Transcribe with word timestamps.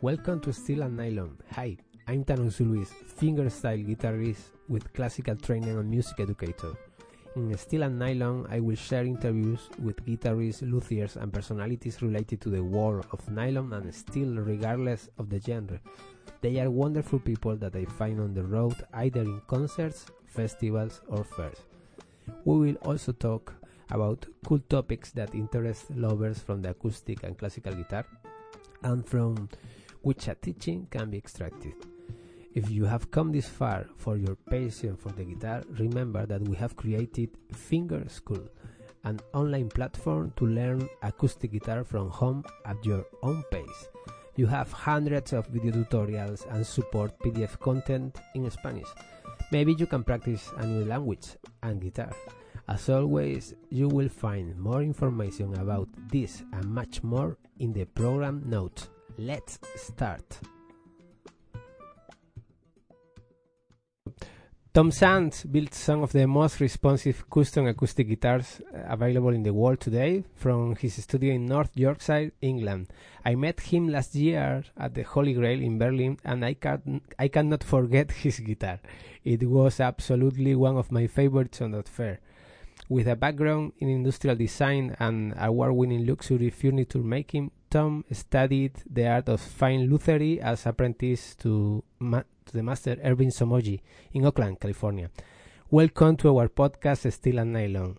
Welcome 0.00 0.38
to 0.42 0.52
Steel 0.52 0.82
and 0.82 0.96
Nylon. 0.96 1.38
Hi, 1.54 1.76
I'm 2.06 2.24
Tanonsu 2.24 2.60
Luis, 2.60 2.92
fingerstyle 3.20 3.84
guitarist 3.84 4.52
with 4.68 4.92
classical 4.92 5.34
training 5.34 5.76
and 5.76 5.90
music 5.90 6.20
educator. 6.20 6.72
In 7.34 7.52
Steel 7.58 7.82
and 7.82 7.98
Nylon, 7.98 8.46
I 8.48 8.60
will 8.60 8.76
share 8.76 9.04
interviews 9.04 9.68
with 9.82 9.96
guitarists, 10.06 10.62
luthiers, 10.62 11.16
and 11.16 11.32
personalities 11.32 12.00
related 12.00 12.40
to 12.42 12.48
the 12.48 12.62
world 12.62 13.06
of 13.10 13.28
nylon 13.28 13.72
and 13.72 13.92
steel, 13.92 14.36
regardless 14.36 15.08
of 15.18 15.30
the 15.30 15.40
genre. 15.40 15.80
They 16.42 16.60
are 16.60 16.70
wonderful 16.70 17.18
people 17.18 17.56
that 17.56 17.74
I 17.74 17.84
find 17.84 18.20
on 18.20 18.34
the 18.34 18.44
road, 18.44 18.76
either 18.94 19.22
in 19.22 19.40
concerts, 19.48 20.06
festivals, 20.26 21.00
or 21.08 21.24
fairs. 21.24 21.58
We 22.44 22.56
will 22.56 22.76
also 22.82 23.10
talk 23.10 23.52
about 23.90 24.26
cool 24.46 24.60
topics 24.68 25.10
that 25.12 25.34
interest 25.34 25.90
lovers 25.90 26.38
from 26.38 26.62
the 26.62 26.70
acoustic 26.70 27.24
and 27.24 27.36
classical 27.36 27.74
guitar, 27.74 28.06
and 28.84 29.04
from 29.04 29.48
which 30.02 30.28
a 30.28 30.34
teaching 30.34 30.86
can 30.90 31.10
be 31.10 31.18
extracted. 31.18 31.74
If 32.54 32.70
you 32.70 32.84
have 32.86 33.10
come 33.10 33.30
this 33.30 33.48
far 33.48 33.86
for 33.96 34.16
your 34.16 34.34
passion 34.50 34.96
for 34.96 35.10
the 35.10 35.24
guitar, 35.24 35.62
remember 35.78 36.26
that 36.26 36.42
we 36.42 36.56
have 36.56 36.76
created 36.76 37.30
Finger 37.52 38.08
School, 38.08 38.48
an 39.04 39.20
online 39.32 39.68
platform 39.68 40.32
to 40.36 40.46
learn 40.46 40.88
acoustic 41.02 41.52
guitar 41.52 41.84
from 41.84 42.10
home 42.10 42.44
at 42.66 42.84
your 42.84 43.04
own 43.22 43.44
pace. 43.50 43.88
You 44.36 44.46
have 44.46 44.72
hundreds 44.72 45.32
of 45.32 45.46
video 45.48 45.72
tutorials 45.72 46.50
and 46.52 46.66
support 46.66 47.18
PDF 47.20 47.58
content 47.60 48.18
in 48.34 48.50
Spanish. 48.50 48.88
Maybe 49.50 49.74
you 49.74 49.86
can 49.86 50.04
practice 50.04 50.50
a 50.56 50.66
new 50.66 50.84
language 50.84 51.36
and 51.62 51.80
guitar. 51.80 52.12
As 52.68 52.88
always, 52.88 53.54
you 53.70 53.88
will 53.88 54.08
find 54.08 54.58
more 54.58 54.82
information 54.82 55.54
about 55.58 55.88
this 56.10 56.42
and 56.52 56.66
much 56.66 57.02
more 57.02 57.38
in 57.58 57.72
the 57.72 57.84
program 57.86 58.42
notes. 58.46 58.90
Let's 59.20 59.58
start. 59.74 60.38
Tom 64.72 64.92
Sands 64.92 65.42
built 65.42 65.74
some 65.74 66.04
of 66.04 66.12
the 66.12 66.24
most 66.28 66.60
responsive 66.60 67.28
custom 67.28 67.66
acoustic 67.66 68.06
guitars 68.06 68.60
uh, 68.72 68.78
available 68.88 69.30
in 69.30 69.42
the 69.42 69.52
world 69.52 69.80
today 69.80 70.22
from 70.36 70.76
his 70.76 71.02
studio 71.02 71.34
in 71.34 71.46
North 71.46 71.76
Yorkshire, 71.76 72.30
England. 72.40 72.92
I 73.24 73.34
met 73.34 73.58
him 73.58 73.88
last 73.88 74.14
year 74.14 74.62
at 74.76 74.94
the 74.94 75.02
Holy 75.02 75.32
Grail 75.32 75.60
in 75.60 75.78
Berlin 75.78 76.16
and 76.24 76.44
I, 76.44 76.54
can, 76.54 77.00
I 77.18 77.26
cannot 77.26 77.64
forget 77.64 78.12
his 78.22 78.38
guitar. 78.38 78.78
It 79.24 79.42
was 79.42 79.80
absolutely 79.80 80.54
one 80.54 80.76
of 80.76 80.92
my 80.92 81.08
favorites 81.08 81.60
on 81.60 81.72
that 81.72 81.88
fair. 81.88 82.20
With 82.88 83.08
a 83.08 83.16
background 83.16 83.72
in 83.78 83.88
industrial 83.88 84.36
design 84.36 84.94
and 85.00 85.34
award 85.36 85.72
winning 85.72 86.06
luxury 86.06 86.50
furniture 86.50 87.00
making, 87.00 87.50
Tom 87.70 88.04
studied 88.10 88.72
the 88.88 89.06
art 89.06 89.28
of 89.28 89.40
fine 89.40 89.90
luthery 89.90 90.40
as 90.40 90.64
apprentice 90.64 91.34
to, 91.36 91.84
ma- 91.98 92.22
to 92.46 92.52
the 92.52 92.62
master 92.62 92.96
Ervin 93.04 93.28
Somogyi 93.28 93.80
in 94.14 94.24
Oakland, 94.24 94.58
California. 94.58 95.10
Welcome 95.70 96.16
to 96.18 96.38
our 96.38 96.48
podcast, 96.48 97.12
Steel 97.12 97.38
and 97.38 97.52
Nylon. 97.52 97.98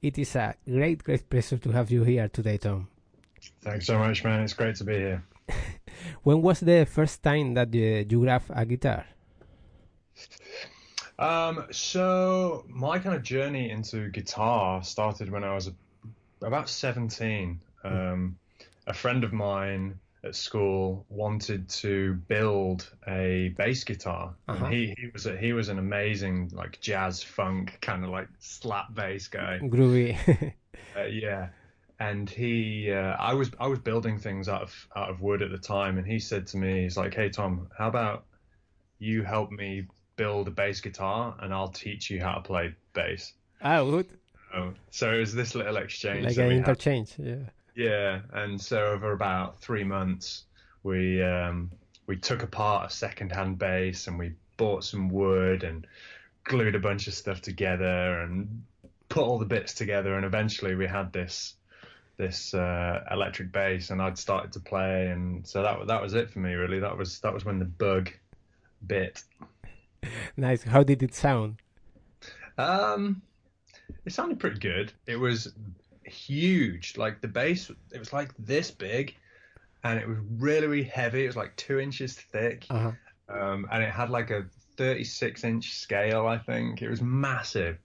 It 0.00 0.18
is 0.18 0.36
a 0.36 0.54
great, 0.64 1.02
great 1.02 1.28
pleasure 1.28 1.58
to 1.58 1.72
have 1.72 1.90
you 1.90 2.04
here 2.04 2.28
today, 2.28 2.58
Tom. 2.58 2.86
Thanks 3.62 3.86
so 3.86 3.98
much, 3.98 4.22
man. 4.22 4.42
It's 4.42 4.52
great 4.52 4.76
to 4.76 4.84
be 4.84 4.94
here. 4.94 5.24
when 6.22 6.40
was 6.40 6.60
the 6.60 6.86
first 6.86 7.20
time 7.20 7.54
that 7.54 7.74
you, 7.74 8.06
you 8.08 8.20
grabbed 8.20 8.50
a 8.50 8.64
guitar? 8.64 9.04
Um, 11.18 11.66
so 11.72 12.64
my 12.68 13.00
kind 13.00 13.16
of 13.16 13.24
journey 13.24 13.70
into 13.70 14.08
guitar 14.10 14.84
started 14.84 15.30
when 15.30 15.42
I 15.42 15.54
was 15.54 15.72
about 16.40 16.68
17. 16.68 17.60
Um, 17.82 18.38
a 18.88 18.94
friend 18.94 19.22
of 19.22 19.32
mine 19.32 19.98
at 20.24 20.34
school 20.34 21.06
wanted 21.08 21.68
to 21.68 22.14
build 22.26 22.90
a 23.06 23.54
bass 23.56 23.84
guitar. 23.84 24.34
Uh-huh. 24.48 24.64
And 24.64 24.74
he, 24.74 24.94
he 24.98 25.08
was 25.12 25.26
a, 25.26 25.36
he 25.36 25.52
was 25.52 25.68
an 25.68 25.78
amazing 25.78 26.50
like 26.52 26.80
jazz 26.80 27.22
funk 27.22 27.78
kind 27.80 28.02
of 28.02 28.10
like 28.10 28.28
slap 28.38 28.94
bass 28.94 29.28
guy. 29.28 29.60
Groovy. 29.62 30.54
Uh, 30.96 31.04
yeah. 31.04 31.48
And 32.00 32.30
he, 32.30 32.90
uh, 32.90 33.14
I 33.18 33.34
was, 33.34 33.50
I 33.60 33.66
was 33.66 33.78
building 33.78 34.18
things 34.18 34.48
out 34.48 34.62
of, 34.62 34.88
out 34.96 35.10
of 35.10 35.20
wood 35.20 35.42
at 35.42 35.50
the 35.50 35.58
time. 35.58 35.98
And 35.98 36.06
he 36.06 36.18
said 36.18 36.46
to 36.48 36.56
me, 36.56 36.82
he's 36.82 36.96
like, 36.96 37.14
Hey, 37.14 37.28
Tom, 37.28 37.68
how 37.76 37.88
about 37.88 38.24
you 38.98 39.22
help 39.22 39.50
me 39.50 39.86
build 40.16 40.48
a 40.48 40.50
bass 40.50 40.80
guitar 40.80 41.36
and 41.40 41.52
I'll 41.52 41.68
teach 41.68 42.10
you 42.10 42.20
how 42.20 42.34
to 42.34 42.40
play 42.40 42.74
bass. 42.94 43.32
ah, 43.62 43.84
good. 43.84 44.08
Oh, 44.54 44.72
so 44.90 45.12
it 45.12 45.18
was 45.18 45.34
this 45.34 45.54
little 45.54 45.76
exchange. 45.76 46.24
Like 46.24 46.36
an 46.38 46.48
we 46.48 46.54
had. 46.54 46.68
interchange, 46.68 47.14
yeah. 47.18 47.36
Yeah, 47.78 48.22
and 48.32 48.60
so 48.60 48.86
over 48.86 49.12
about 49.12 49.60
three 49.60 49.84
months, 49.84 50.46
we 50.82 51.22
um, 51.22 51.70
we 52.08 52.16
took 52.16 52.42
apart 52.42 52.90
a 52.90 52.92
second-hand 52.92 53.56
bass 53.56 54.08
and 54.08 54.18
we 54.18 54.32
bought 54.56 54.82
some 54.82 55.08
wood 55.08 55.62
and 55.62 55.86
glued 56.42 56.74
a 56.74 56.80
bunch 56.80 57.06
of 57.06 57.14
stuff 57.14 57.40
together 57.40 58.18
and 58.18 58.64
put 59.08 59.22
all 59.22 59.38
the 59.38 59.44
bits 59.44 59.74
together, 59.74 60.16
and 60.16 60.26
eventually 60.26 60.74
we 60.74 60.88
had 60.88 61.12
this 61.12 61.54
this 62.16 62.52
uh, 62.52 63.04
electric 63.12 63.52
bass, 63.52 63.90
and 63.90 64.02
I'd 64.02 64.18
started 64.18 64.50
to 64.54 64.60
play, 64.60 65.06
and 65.06 65.46
so 65.46 65.62
that 65.62 65.86
that 65.86 66.02
was 66.02 66.14
it 66.14 66.30
for 66.30 66.40
me 66.40 66.54
really. 66.54 66.80
That 66.80 66.98
was 66.98 67.20
that 67.20 67.32
was 67.32 67.44
when 67.44 67.60
the 67.60 67.64
bug 67.64 68.10
bit. 68.84 69.22
Nice. 70.36 70.62
How 70.62 70.84
did 70.84 71.02
it 71.02 71.12
sound? 71.12 71.60
Um, 72.56 73.20
it 74.04 74.12
sounded 74.12 74.38
pretty 74.38 74.60
good. 74.60 74.92
It 75.06 75.16
was 75.16 75.52
huge. 76.08 76.96
Like 76.96 77.20
the 77.20 77.28
bass, 77.28 77.70
it 77.92 77.98
was 77.98 78.12
like 78.12 78.30
this 78.38 78.70
big, 78.70 79.16
and 79.84 79.98
it 79.98 80.08
was 80.08 80.18
really, 80.38 80.66
really 80.66 80.82
heavy. 80.84 81.24
It 81.24 81.28
was 81.28 81.36
like 81.36 81.54
two 81.56 81.78
inches 81.80 82.14
thick, 82.16 82.66
Uh-huh. 82.70 82.92
um, 83.28 83.66
and 83.70 83.82
it 83.82 83.90
had 83.90 84.10
like 84.10 84.30
a 84.30 84.46
36 84.76 85.44
inch 85.44 85.74
scale. 85.74 86.26
I 86.26 86.38
think 86.38 86.82
it 86.82 86.88
was 86.90 87.00
massive. 87.02 87.78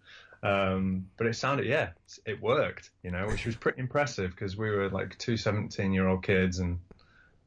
Um, 0.44 1.08
but 1.18 1.26
it 1.28 1.36
sounded, 1.36 1.66
yeah, 1.66 1.90
it 2.26 2.42
worked. 2.42 2.92
You 3.04 3.12
know, 3.12 3.28
which 3.28 3.46
was 3.46 3.56
pretty 3.56 3.80
impressive 3.80 4.32
because 4.32 4.58
we 4.58 4.70
were 4.70 4.90
like 4.90 5.18
two 5.18 5.38
17 5.38 5.94
year 5.94 6.08
old 6.08 6.24
kids 6.24 6.60
and 6.60 6.80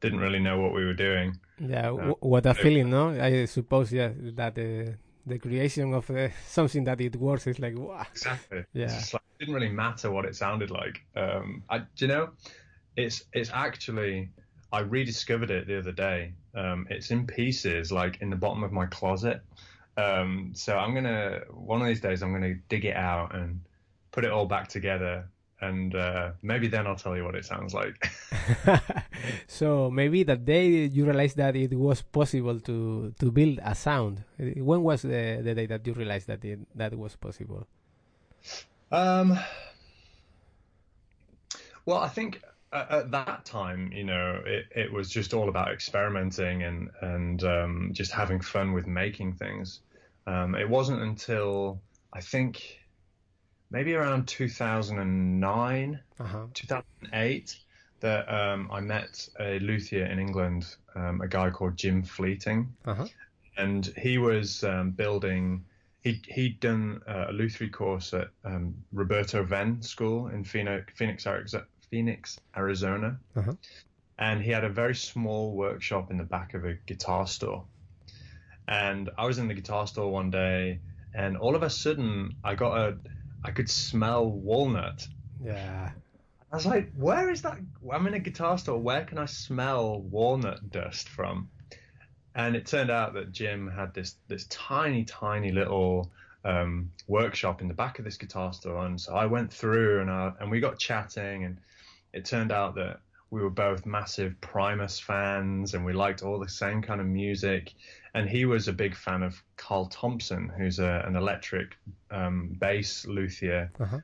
didn't 0.01 0.19
really 0.19 0.39
know 0.39 0.59
what 0.59 0.73
we 0.73 0.83
were 0.85 0.93
doing. 0.95 1.37
Yeah, 1.59 1.83
w- 1.83 2.15
what 2.19 2.45
a 2.45 2.53
feeling, 2.53 2.89
no? 2.89 3.09
I 3.09 3.45
suppose, 3.45 3.91
yeah, 3.91 4.11
that 4.35 4.57
uh, 4.57 4.91
the 5.27 5.37
creation 5.37 5.93
of 5.93 6.09
uh, 6.09 6.29
something 6.47 6.85
that 6.85 7.01
it 7.01 7.15
works 7.17 7.45
is 7.47 7.59
like, 7.59 7.77
wow. 7.77 8.05
Exactly. 8.11 8.63
Yeah. 8.73 8.85
It's 8.85 9.13
like, 9.13 9.21
it 9.33 9.39
didn't 9.39 9.53
really 9.53 9.69
matter 9.69 10.09
what 10.09 10.25
it 10.25 10.35
sounded 10.35 10.71
like. 10.71 11.01
Um, 11.15 11.63
I, 11.69 11.79
do 11.79 11.85
you 11.99 12.07
know, 12.07 12.29
it's 12.95 13.23
it's 13.33 13.51
actually 13.53 14.29
I 14.73 14.79
rediscovered 14.79 15.51
it 15.51 15.67
the 15.67 15.77
other 15.79 15.91
day. 15.91 16.33
Um, 16.55 16.87
it's 16.89 17.11
in 17.11 17.27
pieces, 17.27 17.91
like 17.91 18.21
in 18.21 18.29
the 18.29 18.35
bottom 18.35 18.63
of 18.63 18.71
my 18.71 18.85
closet. 18.87 19.41
Um, 19.97 20.51
so 20.55 20.77
I'm 20.77 20.93
gonna 20.93 21.41
one 21.51 21.81
of 21.81 21.87
these 21.87 22.01
days 22.01 22.23
I'm 22.23 22.33
gonna 22.33 22.55
dig 22.69 22.85
it 22.85 22.95
out 22.95 23.35
and 23.35 23.61
put 24.11 24.25
it 24.25 24.31
all 24.31 24.45
back 24.45 24.67
together, 24.67 25.29
and 25.61 25.95
uh, 25.95 26.31
maybe 26.41 26.67
then 26.67 26.85
I'll 26.85 26.95
tell 26.95 27.15
you 27.17 27.23
what 27.23 27.35
it 27.35 27.45
sounds 27.45 27.73
like. 27.73 28.11
so 29.47 29.89
maybe 29.89 30.23
the 30.23 30.35
day 30.35 30.85
you 30.85 31.05
realized 31.05 31.37
that 31.37 31.55
it 31.55 31.73
was 31.73 32.01
possible 32.01 32.59
to 32.61 33.13
to 33.19 33.31
build 33.31 33.59
a 33.63 33.73
sound. 33.73 34.23
When 34.37 34.83
was 34.83 35.01
the, 35.01 35.41
the 35.41 35.55
day 35.55 35.65
that 35.65 35.85
you 35.85 35.93
realized 35.93 36.27
that 36.27 36.45
it, 36.45 36.59
that 36.75 36.93
was 36.95 37.15
possible? 37.15 37.67
Um, 38.91 39.37
well, 41.85 41.97
I 41.97 42.09
think 42.09 42.41
at, 42.71 42.91
at 42.91 43.11
that 43.11 43.45
time, 43.45 43.91
you 43.91 44.03
know, 44.03 44.41
it, 44.45 44.65
it 44.75 44.91
was 44.91 45.09
just 45.09 45.33
all 45.33 45.49
about 45.49 45.71
experimenting 45.71 46.63
and 46.63 46.89
and 47.01 47.43
um, 47.43 47.89
just 47.93 48.11
having 48.11 48.41
fun 48.41 48.73
with 48.73 48.85
making 48.85 49.33
things. 49.33 49.81
Um, 50.27 50.55
it 50.55 50.69
wasn't 50.69 51.01
until 51.01 51.81
I 52.13 52.21
think 52.21 52.79
maybe 53.69 53.93
around 53.95 54.27
2009, 54.27 55.99
Uh-huh. 56.19 56.45
2008 56.53 57.55
that 57.99 58.31
um, 58.31 58.69
I 58.71 58.79
met 58.79 59.27
a 59.39 59.59
luthier 59.59 60.05
in 60.05 60.19
England, 60.19 60.75
um, 60.95 61.21
a 61.21 61.27
guy 61.27 61.49
called 61.49 61.75
Jim 61.77 62.03
Fleeting 62.03 62.73
Uh-huh. 62.85 63.07
and 63.57 63.85
he 63.97 64.17
was 64.17 64.63
um, 64.63 64.91
building. 64.91 65.65
He 66.01 66.21
he'd 66.27 66.59
done 66.59 67.01
uh, 67.07 67.25
a 67.29 67.33
Lutherie 67.33 67.71
course 67.71 68.13
at 68.13 68.27
um, 68.45 68.75
Roberto 68.93 69.43
Venn 69.43 69.81
School 69.81 70.27
in 70.27 70.43
Phoenix, 70.43 70.93
Phoenix, 70.95 71.25
Phoenix, 71.89 72.37
Arizona, 72.55 73.19
Uh-huh. 73.35 73.53
and 74.19 74.41
he 74.41 74.51
had 74.51 74.63
a 74.63 74.69
very 74.69 74.95
small 74.95 75.55
workshop 75.55 76.11
in 76.11 76.17
the 76.17 76.23
back 76.23 76.53
of 76.53 76.65
a 76.65 76.75
guitar 76.85 77.25
store. 77.27 77.65
And 78.67 79.09
I 79.17 79.25
was 79.25 79.37
in 79.39 79.47
the 79.47 79.53
guitar 79.53 79.87
store 79.87 80.11
one 80.11 80.29
day, 80.29 80.79
and 81.13 81.37
all 81.37 81.55
of 81.55 81.63
a 81.63 81.69
sudden, 81.69 82.35
I 82.43 82.55
got 82.55 82.77
a, 82.77 82.97
I 83.43 83.51
could 83.51 83.69
smell 83.69 84.29
walnut. 84.29 85.07
Yeah. 85.43 85.91
I 86.51 86.55
was 86.55 86.65
like, 86.65 86.91
where 86.95 87.29
is 87.29 87.41
that? 87.41 87.57
I'm 87.91 88.07
in 88.07 88.13
a 88.13 88.19
guitar 88.19 88.57
store. 88.57 88.79
Where 88.79 89.03
can 89.03 89.17
I 89.17 89.25
smell 89.25 90.01
walnut 90.01 90.71
dust 90.71 91.09
from? 91.09 91.49
And 92.35 92.55
it 92.55 92.65
turned 92.65 92.89
out 92.89 93.13
that 93.13 93.31
Jim 93.31 93.69
had 93.69 93.93
this 93.93 94.15
this 94.27 94.45
tiny, 94.45 95.03
tiny 95.03 95.51
little 95.51 96.11
um, 96.45 96.91
workshop 97.07 97.61
in 97.61 97.67
the 97.67 97.73
back 97.73 97.99
of 97.99 98.05
this 98.05 98.17
guitar 98.17 98.53
store. 98.53 98.85
And 98.85 98.99
so 98.99 99.13
I 99.13 99.25
went 99.25 99.51
through 99.51 100.01
and 100.01 100.09
I, 100.09 100.31
and 100.39 100.49
we 100.49 100.59
got 100.59 100.79
chatting, 100.79 101.43
and 101.43 101.57
it 102.13 102.25
turned 102.25 102.51
out 102.51 102.75
that 102.75 102.99
we 103.29 103.41
were 103.41 103.49
both 103.49 103.85
massive 103.85 104.39
Primus 104.41 104.99
fans, 104.99 105.73
and 105.73 105.83
we 105.85 105.93
liked 105.93 106.23
all 106.23 106.39
the 106.39 106.49
same 106.49 106.81
kind 106.81 107.01
of 107.01 107.07
music. 107.07 107.73
And 108.13 108.29
he 108.29 108.45
was 108.45 108.67
a 108.67 108.73
big 108.73 108.95
fan 108.95 109.21
of 109.23 109.41
Carl 109.57 109.87
Thompson, 109.87 110.49
who's 110.57 110.79
a, 110.79 111.03
an 111.05 111.15
electric 111.15 111.75
um, 112.09 112.55
bass 112.59 113.05
luthier 113.05 113.71
Uh-huh. 113.79 113.99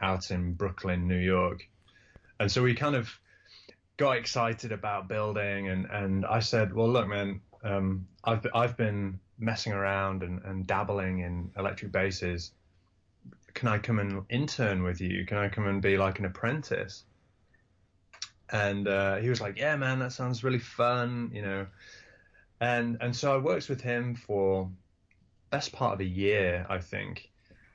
out 0.00 0.30
in 0.30 0.54
Brooklyn, 0.54 1.08
New 1.08 1.18
York. 1.18 1.68
And 2.40 2.50
so 2.50 2.62
we 2.62 2.74
kind 2.74 2.94
of 2.94 3.10
got 3.96 4.16
excited 4.16 4.70
about 4.70 5.08
building, 5.08 5.68
and, 5.68 5.86
and 5.90 6.24
I 6.24 6.38
said, 6.38 6.72
"Well, 6.72 6.88
look, 6.88 7.08
man, 7.08 7.40
um, 7.64 8.06
I've 8.22 8.46
I've 8.54 8.76
been 8.76 9.18
messing 9.40 9.72
around 9.72 10.22
and, 10.22 10.40
and 10.44 10.66
dabbling 10.66 11.18
in 11.18 11.50
electric 11.56 11.90
basses. 11.90 12.52
Can 13.54 13.66
I 13.66 13.78
come 13.78 13.98
and 13.98 14.24
intern 14.30 14.84
with 14.84 15.00
you? 15.00 15.26
Can 15.26 15.36
I 15.38 15.48
come 15.48 15.66
and 15.66 15.82
be 15.82 15.96
like 15.96 16.20
an 16.20 16.24
apprentice?" 16.26 17.04
And 18.50 18.88
uh, 18.88 19.16
he 19.16 19.28
was 19.28 19.40
like, 19.40 19.58
"Yeah, 19.58 19.76
man, 19.76 19.98
that 19.98 20.12
sounds 20.12 20.42
really 20.42 20.58
fun, 20.58 21.30
you 21.32 21.42
know." 21.42 21.66
And 22.60 22.96
and 23.00 23.14
so 23.14 23.34
I 23.34 23.38
worked 23.38 23.68
with 23.68 23.80
him 23.80 24.14
for 24.14 24.70
best 25.50 25.72
part 25.72 25.94
of 25.94 26.00
a 26.00 26.04
year, 26.04 26.66
I 26.68 26.78
think 26.78 27.30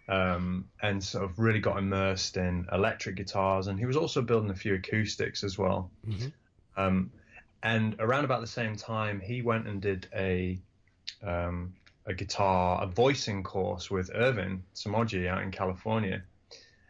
um, 0.07 0.65
and 0.81 1.03
sort 1.03 1.23
of 1.23 1.39
really 1.39 1.59
got 1.59 1.77
immersed 1.77 2.37
in 2.37 2.67
electric 2.71 3.15
guitars. 3.15 3.67
And 3.67 3.79
he 3.79 3.85
was 3.85 3.95
also 3.95 4.21
building 4.21 4.49
a 4.49 4.55
few 4.55 4.75
acoustics 4.75 5.43
as 5.43 5.57
well. 5.57 5.91
Mhm. 6.05 6.33
Um, 6.75 7.11
and 7.61 7.95
around 7.99 8.25
about 8.25 8.41
the 8.41 8.47
same 8.47 8.75
time, 8.75 9.21
he 9.21 9.41
went 9.41 9.67
and 9.67 9.81
did 9.81 10.07
a 10.13 10.59
um, 11.21 11.73
a 12.05 12.13
guitar, 12.13 12.83
a 12.83 12.87
voicing 12.87 13.43
course 13.43 13.89
with 13.89 14.11
Ervin 14.13 14.63
Somogyi 14.75 15.27
out 15.27 15.41
in 15.41 15.51
California. 15.51 16.21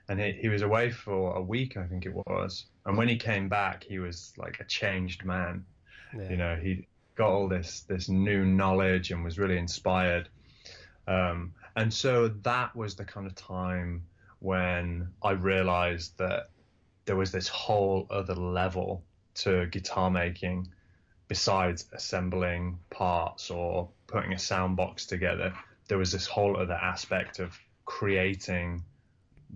And 0.09 0.19
he, 0.19 0.31
he 0.31 0.50
was 0.50 0.63
away 0.63 0.89
for 0.89 1.36
a 1.36 1.41
week, 1.41 1.77
I 1.77 1.86
think 1.86 2.07
it 2.07 2.13
was. 2.25 2.65
And 2.85 2.97
when 2.97 3.07
he 3.07 3.15
came 3.18 3.47
back, 3.50 3.83
he 3.83 4.00
was 4.00 4.33
like 4.38 4.59
a 4.59 4.65
changed 4.65 5.24
man 5.25 5.65
Yeah. 6.15 6.30
you 6.30 6.38
know 6.38 6.56
he 6.56 6.88
got 7.15 7.30
all 7.30 7.47
this 7.47 7.81
this 7.81 8.09
new 8.09 8.44
knowledge 8.45 9.12
and 9.12 9.24
was 9.24 9.38
really 9.39 9.57
inspired 9.57 10.30
um, 11.07 11.53
and 11.75 11.94
so 11.94 12.27
that 12.44 12.75
was 12.75 12.95
the 12.95 13.06
kind 13.06 13.25
of 13.27 13.35
time 13.35 14.03
when 14.39 15.07
i 15.24 15.31
realized 15.31 16.18
that 16.18 16.50
there 17.06 17.15
was 17.15 17.31
this 17.31 17.47
whole 17.47 18.06
other 18.09 18.35
level 18.35 19.03
to 19.36 19.65
guitar 19.68 20.09
making 20.12 20.68
besides 21.27 21.86
assembling 21.94 22.77
parts 22.89 23.50
or 23.50 23.89
putting 24.07 24.33
a 24.33 24.39
sound 24.39 24.75
box 24.75 25.06
together 25.06 25.53
there 25.88 25.97
was 25.97 26.12
this 26.12 26.27
whole 26.27 26.57
other 26.57 26.74
aspect 26.94 27.39
of 27.39 27.57
creating 27.86 28.83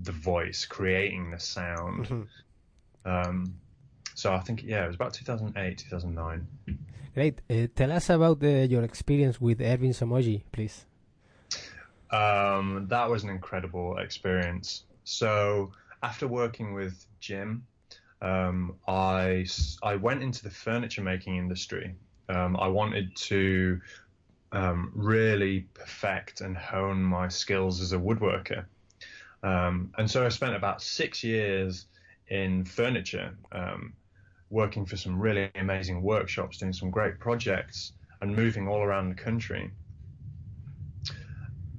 the 0.04 0.12
voice 0.12 0.66
creating 0.66 1.32
the 1.32 1.40
sound 1.40 2.08
Mhm. 2.08 2.28
Um, 3.08 3.56
so 4.14 4.34
i 4.34 4.40
think 4.40 4.64
yeah 4.64 4.84
it 4.84 4.88
was 4.88 4.96
about 4.96 5.14
2008 5.14 5.78
2009 5.78 6.48
Great. 7.18 7.42
Uh, 7.50 7.66
tell 7.76 7.92
us 7.92 8.12
about 8.12 8.44
uh, 8.44 8.48
your 8.48 8.84
experience 8.84 9.42
with 9.42 9.60
Ervin 9.60 9.90
Somogyi, 9.90 10.44
please. 10.52 10.86
Um, 12.12 12.86
that 12.90 13.10
was 13.10 13.24
an 13.24 13.32
incredible 13.32 13.98
experience. 13.98 14.84
So 15.04 15.72
after 16.04 16.28
working 16.28 16.76
with 16.76 17.08
Jim, 17.20 17.66
um, 18.22 18.76
I 18.88 19.48
I 19.82 19.96
went 19.96 20.22
into 20.22 20.44
the 20.44 20.52
furniture 20.52 21.02
making 21.02 21.38
industry. 21.38 21.96
Um, 22.30 22.56
I 22.56 22.68
wanted 22.68 23.16
to 23.16 23.82
um, 24.52 24.92
really 24.94 25.62
perfect 25.74 26.42
and 26.42 26.56
hone 26.56 27.02
my 27.02 27.30
skills 27.30 27.82
as 27.82 27.94
a 27.94 27.98
woodworker, 27.98 28.66
um, 29.42 29.92
and 29.98 30.08
so 30.08 30.24
I 30.24 30.30
spent 30.30 30.56
about 30.56 30.84
six 30.84 31.24
years 31.24 31.88
in 32.30 32.66
furniture, 32.66 33.36
um, 33.52 33.94
working 34.50 34.86
for 34.86 34.98
some 34.98 35.20
really 35.20 35.50
amazing 35.56 36.02
workshops, 36.02 36.58
doing 36.58 36.74
some 36.74 36.92
great 36.92 37.20
projects, 37.20 37.94
and 38.22 38.36
moving 38.36 38.68
all 38.68 38.82
around 38.82 39.10
the 39.10 39.16
country 39.16 39.72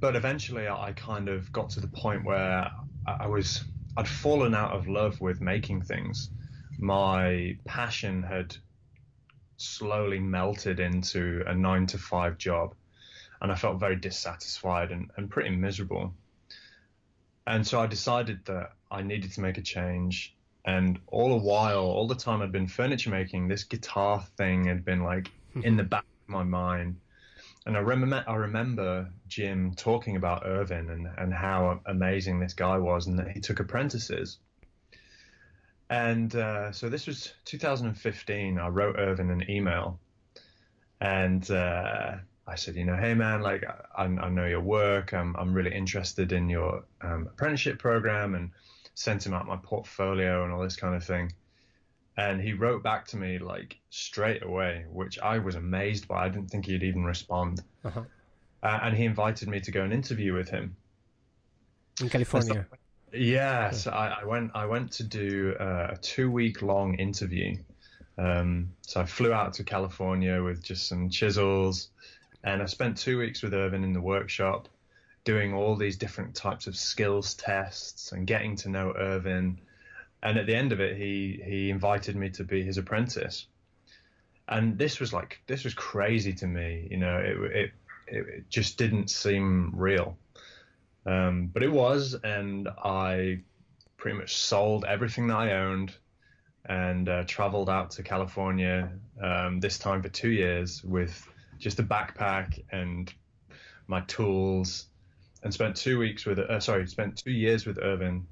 but 0.00 0.16
eventually 0.16 0.68
I 0.68 0.92
kind 0.92 1.28
of 1.28 1.50
got 1.52 1.70
to 1.70 1.80
the 1.80 1.88
point 1.88 2.24
where 2.24 2.70
I 3.06 3.26
was 3.26 3.64
I'd 3.96 4.08
fallen 4.08 4.54
out 4.54 4.72
of 4.72 4.86
love 4.86 5.20
with 5.20 5.40
making 5.40 5.82
things. 5.82 6.30
My 6.78 7.56
passion 7.64 8.22
had 8.22 8.56
slowly 9.56 10.20
melted 10.20 10.78
into 10.78 11.42
a 11.46 11.54
nine 11.54 11.86
to 11.88 11.98
five 11.98 12.38
job, 12.38 12.74
and 13.42 13.50
I 13.50 13.56
felt 13.56 13.80
very 13.80 13.96
dissatisfied 13.96 14.92
and, 14.92 15.10
and 15.16 15.28
pretty 15.28 15.50
miserable. 15.50 16.14
And 17.46 17.66
so 17.66 17.80
I 17.80 17.86
decided 17.86 18.44
that 18.44 18.72
I 18.90 19.02
needed 19.02 19.32
to 19.32 19.40
make 19.40 19.58
a 19.58 19.62
change. 19.62 20.36
And 20.68 20.98
all 21.06 21.30
the 21.30 21.46
while, 21.46 21.80
all 21.80 22.06
the 22.06 22.14
time 22.14 22.42
I'd 22.42 22.52
been 22.52 22.66
furniture 22.66 23.08
making, 23.08 23.48
this 23.48 23.64
guitar 23.64 24.22
thing 24.36 24.66
had 24.66 24.84
been 24.84 25.02
like 25.02 25.30
in 25.62 25.78
the 25.78 25.82
back 25.82 26.04
of 26.04 26.28
my 26.28 26.42
mind. 26.42 27.00
And 27.64 27.74
I 27.74 27.80
remember, 27.80 28.22
I 28.28 28.34
remember 28.34 29.08
Jim 29.28 29.72
talking 29.74 30.16
about 30.16 30.42
Ervin 30.44 30.90
and, 30.90 31.08
and 31.16 31.32
how 31.32 31.80
amazing 31.86 32.38
this 32.38 32.52
guy 32.52 32.76
was, 32.76 33.06
and 33.06 33.18
that 33.18 33.30
he 33.30 33.40
took 33.40 33.60
apprentices. 33.60 34.40
And 35.88 36.36
uh, 36.36 36.70
so 36.72 36.90
this 36.90 37.06
was 37.06 37.32
2015. 37.46 38.58
I 38.58 38.68
wrote 38.68 38.96
Ervin 38.98 39.30
an 39.30 39.50
email, 39.50 39.98
and 41.00 41.50
uh, 41.50 42.16
I 42.46 42.54
said, 42.56 42.76
you 42.76 42.84
know, 42.84 42.96
hey 42.96 43.14
man, 43.14 43.40
like 43.40 43.64
I, 43.96 44.04
I 44.04 44.28
know 44.28 44.44
your 44.44 44.60
work. 44.60 45.14
I'm 45.14 45.34
I'm 45.36 45.54
really 45.54 45.74
interested 45.74 46.32
in 46.32 46.50
your 46.50 46.84
um, 47.00 47.26
apprenticeship 47.32 47.78
program, 47.78 48.34
and 48.34 48.50
sent 48.98 49.24
him 49.24 49.32
out 49.32 49.46
my 49.46 49.56
portfolio 49.56 50.42
and 50.42 50.52
all 50.52 50.60
this 50.60 50.74
kind 50.74 50.96
of 50.96 51.04
thing. 51.04 51.32
And 52.16 52.40
he 52.40 52.52
wrote 52.52 52.82
back 52.82 53.06
to 53.08 53.16
me 53.16 53.38
like 53.38 53.78
straight 53.90 54.42
away, 54.42 54.86
which 54.90 55.20
I 55.20 55.38
was 55.38 55.54
amazed 55.54 56.08
by. 56.08 56.24
I 56.24 56.28
didn't 56.28 56.50
think 56.50 56.66
he'd 56.66 56.82
even 56.82 57.04
respond. 57.04 57.62
Uh-huh. 57.84 58.02
Uh, 58.60 58.78
and 58.82 58.96
he 58.96 59.04
invited 59.04 59.48
me 59.48 59.60
to 59.60 59.70
go 59.70 59.82
and 59.84 59.92
interview 59.92 60.34
with 60.34 60.48
him. 60.48 60.74
In 62.00 62.08
California. 62.08 62.66
Yeah, 63.12 63.70
so 63.70 63.92
I, 63.92 64.18
I 64.22 64.24
went. 64.24 64.50
I 64.54 64.66
went 64.66 64.90
to 64.92 65.04
do 65.04 65.54
uh, 65.60 65.92
a 65.92 65.96
two-week 65.96 66.60
long 66.60 66.94
interview. 66.94 67.56
Um, 68.18 68.72
so 68.82 69.00
I 69.00 69.04
flew 69.04 69.32
out 69.32 69.52
to 69.54 69.64
California 69.64 70.42
with 70.42 70.62
just 70.62 70.88
some 70.88 71.08
chisels, 71.08 71.90
and 72.42 72.60
I 72.60 72.66
spent 72.66 72.96
two 72.96 73.16
weeks 73.18 73.42
with 73.42 73.54
Ervin 73.54 73.84
in 73.84 73.92
the 73.92 74.00
workshop, 74.00 74.68
doing 75.28 75.52
all 75.52 75.76
these 75.76 75.98
different 75.98 76.34
types 76.34 76.66
of 76.66 76.75
skills 76.75 77.34
tests 77.34 78.12
and 78.12 78.26
getting 78.26 78.56
to 78.56 78.70
know 78.70 78.94
Ervin. 78.98 79.60
And 80.22 80.38
at 80.38 80.46
the 80.46 80.54
end 80.54 80.72
of 80.72 80.80
it, 80.80 80.96
he 80.96 81.38
he 81.44 81.68
invited 81.68 82.16
me 82.16 82.30
to 82.30 82.44
be 82.44 82.62
his 82.62 82.78
apprentice, 82.78 83.47
and 84.49 84.78
this 84.78 84.99
was 84.99 85.12
like 85.12 85.42
this 85.47 85.64
was 85.64 85.75
crazy 85.75 86.32
to 86.32 86.47
me. 86.47 86.88
You 86.90 86.97
know, 86.97 87.18
it 87.18 87.37
it 87.61 87.70
it, 88.06 88.49
just 88.49 88.78
didn't 88.78 89.11
seem 89.11 89.73
real. 89.76 90.16
Um, 91.04 91.50
but 91.52 91.62
it 91.62 91.70
was, 91.70 92.16
and 92.25 92.66
I 92.66 93.40
pretty 93.99 94.16
much 94.16 94.35
sold 94.35 94.87
everything 94.87 95.26
that 95.26 95.37
I 95.37 95.52
owned 95.52 95.94
and 96.64 97.06
uh, 97.06 97.25
traveled 97.25 97.68
out 97.68 97.90
to 97.92 98.02
California 98.02 98.90
um, 99.23 99.61
this 99.61 99.78
time 99.78 100.02
for 100.02 100.08
two 100.08 100.30
years 100.30 100.82
with 100.82 101.14
just 101.58 101.78
a 101.80 101.82
backpack 101.82 102.64
and 102.73 103.12
my 103.87 104.00
tools 104.02 104.88
and 105.42 105.52
spent 105.54 105.76
two 105.76 105.99
weeks 105.99 106.26
with, 106.26 106.38
uh, 106.38 106.61
sorry, 106.61 106.87
spent 106.87 107.16
two 107.16 107.30
years 107.30 107.64
with 107.66 107.78
Ervin 107.78 108.26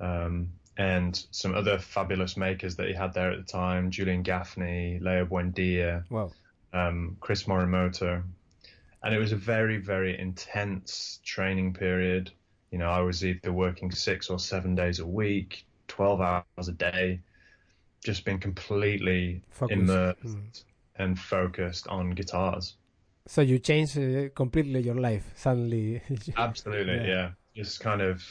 um, 0.00 0.48
and 0.76 1.24
some 1.30 1.54
other 1.54 1.78
fabulous 1.78 2.36
makers 2.36 2.76
that 2.76 2.86
he 2.88 2.94
had 2.94 3.12
there 3.12 3.30
at 3.32 3.38
the 3.38 3.52
time 3.52 3.90
Julian 3.90 4.22
Gaffney, 4.22 4.98
Leo 5.00 5.26
Buendia, 5.26 6.04
Wow. 6.10 6.30
um, 6.72 7.16
Chris 7.20 7.44
Morimoto, 7.44 8.22
and 9.02 9.14
it 9.14 9.18
was 9.18 9.32
a 9.32 9.36
very 9.36 9.78
very 9.78 10.18
intense 10.18 11.20
training 11.24 11.74
period. 11.74 12.30
You 12.70 12.78
know, 12.78 12.90
I 12.90 13.00
was 13.00 13.24
either 13.24 13.52
working 13.52 13.90
six 13.90 14.28
or 14.30 14.38
seven 14.38 14.74
days 14.74 14.98
a 15.00 15.06
week, 15.06 15.64
twelve 15.86 16.20
hours 16.20 16.68
a 16.68 16.72
day, 16.72 17.20
just 18.04 18.24
being 18.24 18.38
completely 18.40 19.42
Focus. 19.50 19.74
immersed 19.78 20.24
Mm. 20.24 20.50
and 20.96 21.18
focused 21.18 21.86
on 21.88 22.10
guitars. 22.10 22.76
So 23.28 23.42
you 23.42 23.58
changed 23.58 23.98
uh, 23.98 24.30
completely 24.34 24.80
your 24.80 24.94
life 24.96 25.26
suddenly. 25.36 26.00
Absolutely, 26.36 26.96
Yeah. 26.96 27.06
yeah. 27.06 27.30
Just 27.54 27.80
kind 27.80 28.00
of, 28.00 28.22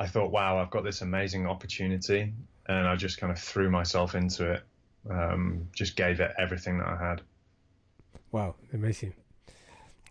I 0.00 0.06
thought, 0.06 0.30
wow, 0.32 0.58
I've 0.58 0.70
got 0.70 0.84
this 0.84 1.02
amazing 1.02 1.46
opportunity, 1.46 2.32
and 2.66 2.86
I 2.88 2.96
just 2.96 3.18
kind 3.18 3.30
of 3.30 3.38
threw 3.38 3.70
myself 3.70 4.14
into 4.14 4.52
it. 4.52 4.62
Um, 5.10 5.68
just 5.74 5.96
gave 5.96 6.20
it 6.20 6.32
everything 6.38 6.78
that 6.78 6.88
I 6.88 6.96
had. 6.96 7.22
wow, 8.32 8.54
amazing. 8.72 9.12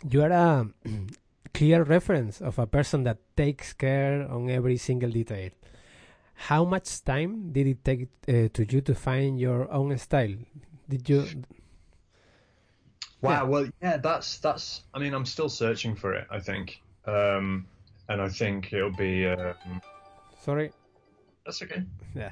You 0.09 0.23
are 0.23 0.31
a 0.31 0.67
clear 1.53 1.83
reference 1.83 2.41
of 2.41 2.59
a 2.59 2.67
person 2.67 3.03
that 3.03 3.17
takes 3.35 3.73
care 3.73 4.27
on 4.29 4.49
every 4.49 4.77
single 4.77 5.09
detail. 5.11 5.49
How 6.35 6.65
much 6.65 7.03
time 7.03 7.51
did 7.51 7.67
it 7.67 7.85
take 7.85 8.09
uh, 8.27 8.49
to 8.53 8.65
you 8.69 8.81
to 8.81 8.95
find 8.95 9.39
your 9.39 9.71
own 9.71 9.97
style? 9.97 10.35
Did 10.89 11.09
you? 11.09 11.43
Wow. 13.21 13.31
Yeah. 13.31 13.43
Well, 13.43 13.67
yeah, 13.81 13.97
that's 13.97 14.39
that's. 14.39 14.81
I 14.93 14.99
mean, 14.99 15.13
I'm 15.13 15.25
still 15.25 15.49
searching 15.49 15.95
for 15.95 16.13
it. 16.13 16.27
I 16.31 16.39
think, 16.39 16.81
um, 17.05 17.67
and 18.09 18.21
I 18.21 18.29
think 18.29 18.73
it'll 18.73 18.95
be. 18.95 19.27
Um, 19.27 19.81
Sorry. 20.39 20.71
that's 21.45 21.61
okay. 21.61 21.83
Yeah. 22.15 22.31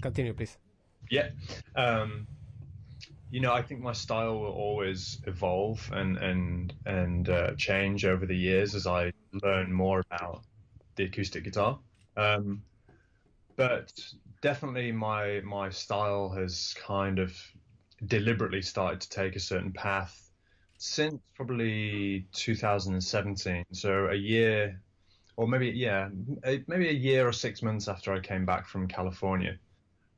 continue, 0.00 0.32
please. 0.34 0.56
Yeah. 1.10 1.30
Um, 1.74 2.26
you 3.30 3.40
know, 3.40 3.52
I 3.52 3.62
think 3.62 3.80
my 3.80 3.92
style 3.92 4.38
will 4.38 4.52
always 4.52 5.20
evolve 5.26 5.90
and 5.92 6.18
and 6.18 6.72
and 6.86 7.28
uh, 7.28 7.54
change 7.56 8.04
over 8.04 8.26
the 8.26 8.36
years 8.36 8.74
as 8.74 8.86
I 8.86 9.12
learn 9.42 9.72
more 9.72 10.04
about 10.10 10.42
the 10.96 11.04
acoustic 11.04 11.44
guitar. 11.44 11.78
Um, 12.16 12.62
but 13.56 13.92
definitely, 14.42 14.92
my 14.92 15.40
my 15.40 15.70
style 15.70 16.28
has 16.30 16.74
kind 16.78 17.18
of 17.18 17.36
deliberately 18.06 18.62
started 18.62 19.00
to 19.00 19.08
take 19.10 19.36
a 19.36 19.40
certain 19.40 19.72
path 19.72 20.30
since 20.78 21.20
probably 21.36 22.26
2017. 22.32 23.64
So 23.72 24.08
a 24.10 24.14
year, 24.14 24.80
or 25.36 25.46
maybe 25.46 25.68
yeah, 25.68 26.08
maybe 26.66 26.88
a 26.88 26.92
year 26.92 27.26
or 27.26 27.32
six 27.32 27.62
months 27.62 27.88
after 27.88 28.12
I 28.12 28.20
came 28.20 28.44
back 28.44 28.66
from 28.66 28.88
California, 28.88 29.58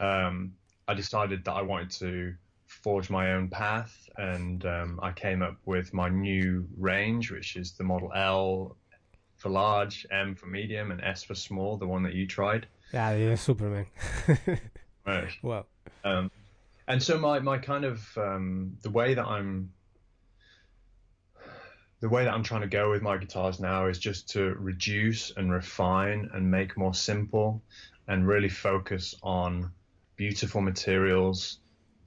um, 0.00 0.52
I 0.88 0.94
decided 0.94 1.44
that 1.44 1.52
I 1.52 1.62
wanted 1.62 1.90
to 1.98 2.34
forge 2.66 3.10
my 3.10 3.32
own 3.32 3.48
path, 3.48 4.08
and 4.16 4.64
um, 4.64 5.00
I 5.02 5.12
came 5.12 5.42
up 5.42 5.56
with 5.64 5.92
my 5.92 6.08
new 6.08 6.66
range, 6.76 7.30
which 7.30 7.56
is 7.56 7.72
the 7.72 7.84
Model 7.84 8.10
L 8.14 8.76
for 9.36 9.50
large, 9.50 10.06
M 10.10 10.34
for 10.34 10.46
medium, 10.46 10.90
and 10.90 11.00
S 11.02 11.22
for 11.22 11.34
small, 11.34 11.76
the 11.76 11.86
one 11.86 12.02
that 12.02 12.14
you 12.14 12.26
tried. 12.26 12.66
Yeah, 12.92 13.14
yeah, 13.14 13.34
Superman. 13.34 13.86
right. 15.06 15.30
Well. 15.42 15.66
Um, 16.04 16.30
and 16.88 17.02
so 17.02 17.18
my 17.18 17.38
my 17.40 17.58
kind 17.58 17.84
of 17.84 18.06
um, 18.16 18.76
the 18.82 18.90
way 18.90 19.14
that 19.14 19.26
I'm 19.26 19.72
the 22.00 22.08
way 22.08 22.24
that 22.24 22.34
I'm 22.34 22.42
trying 22.42 22.60
to 22.60 22.68
go 22.68 22.90
with 22.90 23.02
my 23.02 23.16
guitars 23.16 23.60
now 23.60 23.86
is 23.86 23.98
just 23.98 24.30
to 24.30 24.54
reduce 24.54 25.30
and 25.36 25.50
refine 25.50 26.30
and 26.34 26.50
make 26.50 26.76
more 26.76 26.94
simple 26.94 27.62
and 28.06 28.26
really 28.26 28.50
focus 28.50 29.14
on 29.22 29.72
beautiful 30.16 30.60
materials 30.60 31.58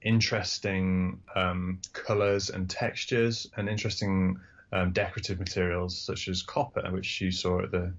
interesting 0.01 1.21
um, 1.35 1.81
colors 1.93 2.49
and 2.49 2.69
textures 2.69 3.47
and 3.57 3.67
interesting 3.67 4.39
um, 4.71 4.91
decorative 4.93 5.39
materials 5.39 5.99
such 5.99 6.27
as 6.27 6.41
copper, 6.43 6.81
which 6.91 7.21
you 7.21 7.31
saw 7.31 7.61
at 7.61 7.71
the 7.71 7.93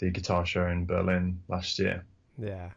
the 0.00 0.10
guitar 0.10 0.44
show 0.44 0.66
in 0.66 0.86
Berlin 0.86 1.40
last 1.48 1.78
year. 1.78 2.04
Yeah. 2.38 2.70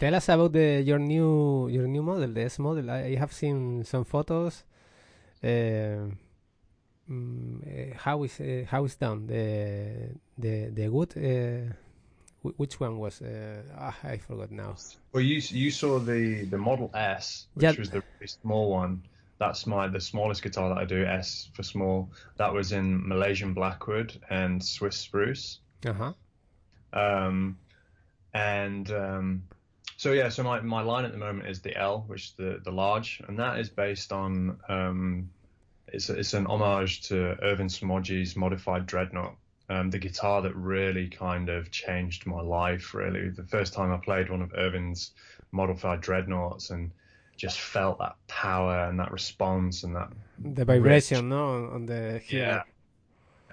Tell 0.00 0.14
us 0.14 0.30
about 0.30 0.52
the 0.54 0.80
your 0.80 0.98
new 0.98 1.68
your 1.68 1.86
new 1.86 2.02
model, 2.02 2.32
the 2.32 2.40
S 2.40 2.58
model. 2.58 2.90
I, 2.90 3.16
have 3.16 3.34
seen 3.34 3.84
some 3.84 4.04
photos. 4.04 4.64
Uh, 5.44 6.08
um, 7.10 7.62
how 7.96 8.22
is 8.22 8.40
uh, 8.40 8.64
how 8.66 8.86
is 8.86 8.96
done 8.96 9.26
the 9.26 10.16
the 10.38 10.70
the 10.70 10.88
wood 10.88 11.12
uh, 11.18 11.74
which 12.56 12.80
one 12.80 12.98
was? 12.98 13.20
Uh, 13.20 13.62
ah, 13.76 13.94
I 14.02 14.16
forgot 14.16 14.50
now. 14.50 14.74
Well, 15.12 15.22
you 15.22 15.42
you 15.50 15.70
saw 15.70 15.98
the 15.98 16.46
the 16.46 16.56
Model 16.56 16.90
S, 16.94 17.48
which 17.52 17.64
yeah. 17.64 17.74
was 17.78 17.90
the 17.90 18.02
really 18.14 18.28
small 18.28 18.70
one. 18.70 19.02
That's 19.38 19.66
my 19.66 19.86
the 19.86 20.00
smallest 20.00 20.42
guitar 20.42 20.70
that 20.70 20.78
I 20.78 20.86
do. 20.86 21.04
S 21.04 21.50
for 21.52 21.62
small. 21.62 22.08
That 22.38 22.54
was 22.54 22.72
in 22.72 23.06
Malaysian 23.06 23.52
blackwood 23.52 24.18
and 24.30 24.64
Swiss 24.64 24.96
spruce. 24.96 25.60
Uh 25.84 25.92
huh. 25.92 26.12
Um, 26.94 27.58
and 28.32 28.90
um, 28.90 29.42
so 30.00 30.12
yeah, 30.12 30.30
so 30.30 30.42
my, 30.42 30.62
my 30.62 30.80
line 30.80 31.04
at 31.04 31.12
the 31.12 31.18
moment 31.18 31.46
is 31.46 31.60
the 31.60 31.76
L, 31.76 32.04
which 32.06 32.28
is 32.28 32.32
the 32.38 32.58
the 32.64 32.72
large, 32.72 33.20
and 33.28 33.38
that 33.38 33.58
is 33.58 33.68
based 33.68 34.12
on 34.12 34.56
um, 34.66 35.28
it's 35.88 36.08
it's 36.08 36.32
an 36.32 36.46
homage 36.46 37.02
to 37.08 37.36
Ervin 37.42 37.66
Somogyi's 37.66 38.34
modified 38.34 38.86
dreadnought 38.86 39.36
um, 39.68 39.90
the 39.90 39.98
guitar 39.98 40.40
that 40.40 40.56
really 40.56 41.06
kind 41.06 41.50
of 41.50 41.70
changed 41.70 42.24
my 42.24 42.40
life. 42.40 42.94
Really, 42.94 43.28
the 43.28 43.42
first 43.42 43.74
time 43.74 43.92
I 43.92 43.98
played 43.98 44.30
one 44.30 44.40
of 44.40 44.54
Ervin's 44.54 45.10
modified 45.52 46.00
dreadnoughts 46.00 46.70
and 46.70 46.92
just 47.36 47.60
felt 47.60 47.98
that 47.98 48.16
power 48.26 48.88
and 48.88 48.98
that 49.00 49.12
response 49.12 49.84
and 49.84 49.94
that 49.96 50.08
the 50.38 50.64
vibration, 50.64 51.16
rich, 51.16 51.24
no, 51.24 51.70
on 51.74 51.84
the 51.84 52.22
yeah, 52.30 52.62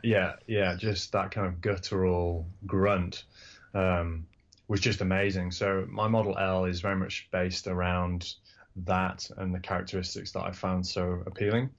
yeah, 0.02 0.36
yeah, 0.48 0.76
just 0.76 1.12
that 1.12 1.32
kind 1.32 1.48
of 1.48 1.60
guttural 1.60 2.48
grunt. 2.66 3.26
Um, 3.74 4.28
was 4.68 4.80
just 4.80 5.02
amazing. 5.02 5.52
So 5.52 5.86
my 5.90 6.08
Model 6.08 6.38
L 6.38 6.66
is 6.66 6.82
very 6.82 6.96
much 6.96 7.28
based 7.32 7.68
around 7.68 8.34
that 8.86 9.30
and 9.38 9.54
the 9.54 9.60
characteristics 9.60 10.32
that 10.34 10.44
I 10.44 10.52
found 10.52 10.86
so 10.86 11.24
appealing. 11.26 11.70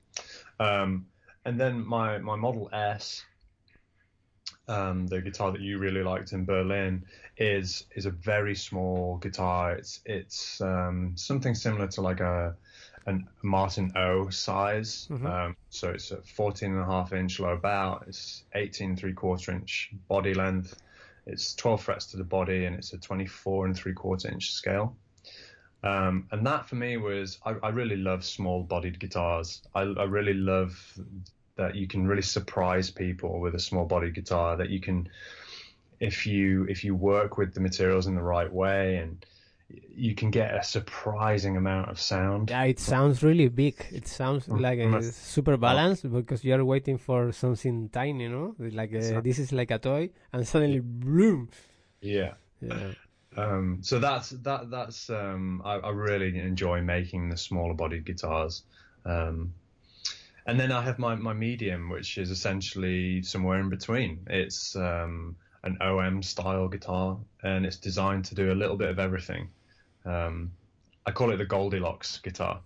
Um, 0.59 1.07
and 1.45 1.61
then 1.61 1.87
my 1.87 2.19
my 2.19 2.37
Model 2.37 2.69
S 2.73 3.25
um, 4.69 5.07
the 5.07 5.21
guitar 5.21 5.51
that 5.53 5.61
you 5.61 5.79
really 5.79 6.03
liked 6.03 6.33
in 6.33 6.45
Berlin, 6.45 7.05
is 7.37 7.87
is 7.95 8.07
a 8.07 8.11
very 8.11 8.55
small 8.55 9.17
guitar. 9.17 9.73
It's 9.73 10.01
it's 10.05 10.61
um, 10.61 11.13
something 11.17 11.55
similar 11.55 11.89
to 11.89 12.03
like 12.03 12.21
a 12.21 12.55
a 13.07 13.19
Martin 13.43 13.93
O 13.97 14.29
size. 14.29 15.09
Mm-hmm. 15.11 15.27
Um, 15.27 15.57
so 15.71 15.91
it's 15.91 16.11
a 16.11 16.21
14 16.21 16.73
and 16.73 16.81
a 16.81 16.85
half 16.85 17.13
inch 17.13 17.41
low 17.41 17.57
bow. 17.57 18.03
It's 18.07 18.45
18 18.55 18.97
three 18.97 19.15
quarter 19.15 19.53
inch 19.53 19.91
body 20.09 20.35
length. 20.35 20.77
It's 21.29 21.55
12 21.55 21.83
frets 21.83 22.07
to 22.07 22.17
the 22.17 22.25
body, 22.25 22.65
and 22.65 22.75
it's 22.75 22.93
a 22.93 22.99
24 22.99 23.67
and 23.67 23.77
three 23.77 23.93
quarter 23.93 24.29
inch 24.29 24.53
scale. 24.53 24.97
Um, 25.83 26.27
and 26.33 26.45
that 26.47 26.69
for 26.69 26.75
me 26.75 26.97
was 26.97 27.39
I, 27.45 27.55
I 27.63 27.69
really 27.69 27.97
love 27.97 28.25
small 28.25 28.65
bodied 28.65 28.99
guitars. 28.99 29.63
I, 29.75 29.83
I, 29.83 30.05
really 30.05 30.35
love 30.35 30.77
that 31.55 31.77
you 31.77 31.87
can 31.87 32.09
really 32.09 32.23
surprise 32.23 32.91
people 32.91 33.39
with 33.39 33.55
a 33.55 33.61
small 33.61 33.85
body 33.85 34.11
guitar 34.11 34.57
that 34.57 34.71
you 34.71 34.81
can 34.81 35.09
if 36.01 36.27
you 36.27 36.67
if 36.69 36.83
you 36.83 36.97
work 36.97 37.39
with 37.39 37.55
the 37.55 37.61
materials 37.61 38.09
in 38.09 38.17
the 38.17 38.23
right 38.23 38.53
way 38.53 38.97
and 38.97 39.25
you 39.95 40.15
can 40.15 40.31
get 40.31 40.55
a 40.55 40.63
surprising 40.63 41.57
amount 41.57 41.91
of 41.91 42.01
sound. 42.01 42.51
Yeah, 42.51 42.65
it 42.65 42.79
sounds 42.79 43.23
really 43.23 43.49
big. 43.49 43.75
It 43.93 44.07
sounds 44.07 44.47
mm, 44.47 44.61
like 44.61 44.79
a 44.79 45.03
super 45.13 45.57
balanced 45.57 46.11
because 46.11 46.43
you're 46.43 46.65
waiting 46.65 46.99
for 46.99 47.33
something 47.33 47.89
tiny, 47.91 48.25
you 48.25 48.31
know, 48.31 48.55
like 48.59 48.93
a, 48.93 49.21
this 49.21 49.39
is 49.39 49.53
like 49.53 49.71
a 49.71 49.79
toy, 49.79 50.11
and 50.33 50.47
suddenly 50.47 50.81
boom. 50.81 51.51
Yeah. 52.01 52.35
Yeah. 52.61 52.93
Um, 53.37 53.79
so 53.83 53.99
that's 53.99 54.31
that 54.31 54.71
that's 54.71 55.11
um, 55.11 55.63
I, 55.65 55.75
I, 55.75 55.91
really 55.91 56.37
enjoy 56.39 56.81
making 56.81 57.29
the 57.29 57.37
smaller 57.37 57.75
bodied 57.75 58.05
guitars. 58.05 58.63
Um, 59.05 59.53
and 60.47 60.59
then 60.59 60.73
I 60.73 60.83
have 60.83 60.99
my, 60.99 61.15
my 61.15 61.35
medium, 61.35 61.91
which 61.91 62.19
is 62.19 62.31
essentially 62.31 63.23
somewhere 63.23 63.61
in 63.61 63.69
between. 63.69 64.27
It's 64.29 64.75
um, 64.75 65.37
an 65.63 65.77
OM 65.81 66.23
style 66.23 66.69
guitar, 66.69 67.19
and 67.43 67.67
it's 67.67 67.77
designed 67.77 68.25
to 68.27 68.35
do 68.35 68.51
a 68.51 68.55
little 68.55 68.77
bit 68.77 68.89
of 68.89 68.99
everything. 68.99 69.51
Um, 70.05 70.53
I 71.07 71.11
call 71.11 71.31
it 71.31 71.37
the 71.37 71.47
Goldilocks 71.47 72.19
guitar. 72.19 72.61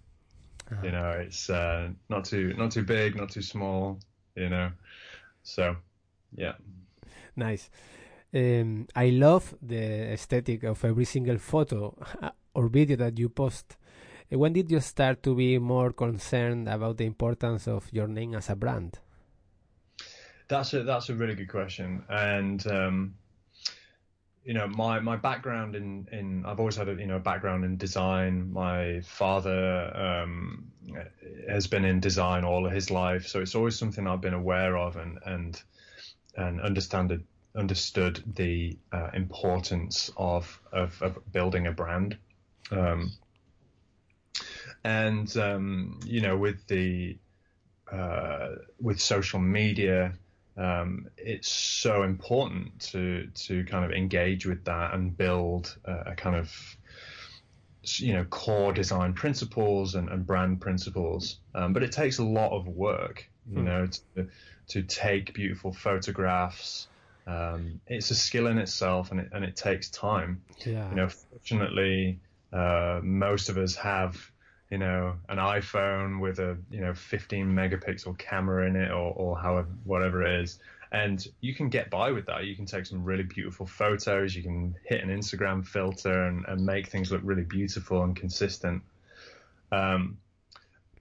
Uh-huh. 0.70 0.82
You 0.84 0.92
know, 0.92 1.10
it's 1.10 1.50
uh, 1.50 1.88
not 2.08 2.24
too 2.24 2.54
not 2.56 2.72
too 2.72 2.84
big, 2.84 3.16
not 3.16 3.30
too 3.30 3.42
small. 3.42 3.98
You 4.34 4.48
know, 4.48 4.70
so 5.42 5.76
yeah. 6.34 6.54
Nice. 7.36 7.70
Um, 8.34 8.88
I 8.96 9.10
love 9.10 9.54
the 9.60 10.12
aesthetic 10.12 10.64
of 10.64 10.84
every 10.84 11.04
single 11.04 11.38
photo 11.38 11.94
or 12.54 12.68
video 12.68 12.96
that 12.96 13.18
you 13.18 13.28
post 13.28 13.76
when 14.36 14.52
did 14.52 14.70
you 14.70 14.80
start 14.80 15.22
to 15.22 15.34
be 15.34 15.58
more 15.58 15.92
concerned 15.92 16.68
about 16.68 16.96
the 16.96 17.04
importance 17.04 17.68
of 17.68 17.88
your 17.92 18.08
name 18.08 18.34
as 18.34 18.48
a 18.48 18.56
brand? 18.56 18.98
That's 20.48 20.72
a 20.74 20.82
that's 20.82 21.08
a 21.08 21.14
really 21.14 21.34
good 21.34 21.48
question, 21.48 22.02
and 22.08 22.66
um, 22.66 23.14
you 24.44 24.54
know 24.54 24.66
my 24.66 24.98
my 25.00 25.16
background 25.16 25.76
in 25.76 26.08
in 26.12 26.44
I've 26.46 26.58
always 26.58 26.76
had 26.76 26.88
a 26.88 26.94
you 26.94 27.06
know 27.06 27.18
background 27.18 27.64
in 27.64 27.76
design. 27.76 28.52
My 28.52 29.00
father 29.02 29.92
um, 29.94 30.72
has 31.48 31.66
been 31.66 31.84
in 31.84 32.00
design 32.00 32.44
all 32.44 32.66
of 32.66 32.72
his 32.72 32.90
life, 32.90 33.26
so 33.26 33.40
it's 33.40 33.54
always 33.54 33.78
something 33.78 34.06
I've 34.06 34.20
been 34.20 34.34
aware 34.34 34.76
of 34.76 34.96
and 34.96 35.18
and 35.24 35.62
and 36.36 36.60
understand 36.60 37.22
understood 37.54 38.22
the 38.34 38.76
uh, 38.92 39.10
importance 39.12 40.10
of, 40.16 40.60
of, 40.72 41.00
of 41.02 41.18
building 41.32 41.66
a 41.66 41.72
brand. 41.72 42.16
Um, 42.70 43.12
and 44.84 45.36
um, 45.36 46.00
you 46.04 46.20
know 46.20 46.36
with 46.36 46.66
the 46.66 47.18
uh, 47.90 48.56
with 48.80 49.00
social 49.00 49.38
media 49.38 50.14
um, 50.56 51.08
it's 51.16 51.48
so 51.48 52.02
important 52.02 52.78
to 52.80 53.28
to 53.46 53.64
kind 53.64 53.84
of 53.84 53.92
engage 53.92 54.46
with 54.46 54.64
that 54.64 54.94
and 54.94 55.16
build 55.16 55.76
a, 55.84 56.12
a 56.12 56.14
kind 56.14 56.36
of 56.36 56.76
you 57.96 58.12
know 58.12 58.24
core 58.24 58.72
design 58.72 59.12
principles 59.12 59.94
and, 59.94 60.08
and 60.08 60.26
brand 60.26 60.60
principles 60.60 61.38
um, 61.54 61.72
but 61.72 61.82
it 61.82 61.92
takes 61.92 62.18
a 62.18 62.24
lot 62.24 62.52
of 62.52 62.66
work 62.66 63.28
you 63.50 63.58
mm. 63.58 63.64
know 63.64 63.88
to, 64.14 64.28
to 64.68 64.82
take 64.82 65.34
beautiful 65.34 65.72
photographs 65.72 66.88
um, 67.26 67.80
it's 67.86 68.10
a 68.10 68.14
skill 68.14 68.46
in 68.46 68.58
itself 68.58 69.10
and 69.10 69.20
it, 69.20 69.28
and 69.32 69.44
it 69.44 69.56
takes 69.56 69.90
time 69.90 70.42
yeah. 70.64 70.88
you 70.90 70.96
know 70.96 71.08
fortunately 71.08 72.20
uh, 72.52 73.00
most 73.02 73.48
of 73.48 73.56
us 73.56 73.74
have 73.76 74.31
you 74.72 74.78
know, 74.78 75.14
an 75.28 75.36
iPhone 75.36 76.18
with 76.18 76.38
a, 76.38 76.56
you 76.70 76.80
know, 76.80 76.94
15 76.94 77.46
megapixel 77.46 78.16
camera 78.16 78.66
in 78.66 78.74
it 78.74 78.90
or, 78.90 79.12
or 79.12 79.38
however, 79.38 79.68
whatever 79.84 80.22
it 80.22 80.40
is. 80.40 80.58
and 80.92 81.28
you 81.42 81.54
can 81.54 81.68
get 81.68 81.90
by 81.90 82.10
with 82.10 82.24
that. 82.24 82.44
You 82.46 82.56
can 82.56 82.64
take 82.64 82.86
some 82.86 83.04
really 83.04 83.22
beautiful 83.22 83.66
photos. 83.66 84.34
You 84.34 84.42
can 84.42 84.74
hit 84.86 85.04
an 85.04 85.10
Instagram 85.10 85.66
filter 85.66 86.24
and, 86.24 86.46
and 86.48 86.64
make 86.64 86.86
things 86.86 87.12
look 87.12 87.20
really 87.22 87.44
beautiful 87.44 88.02
and 88.02 88.16
consistent. 88.16 88.82
Um, 89.70 90.16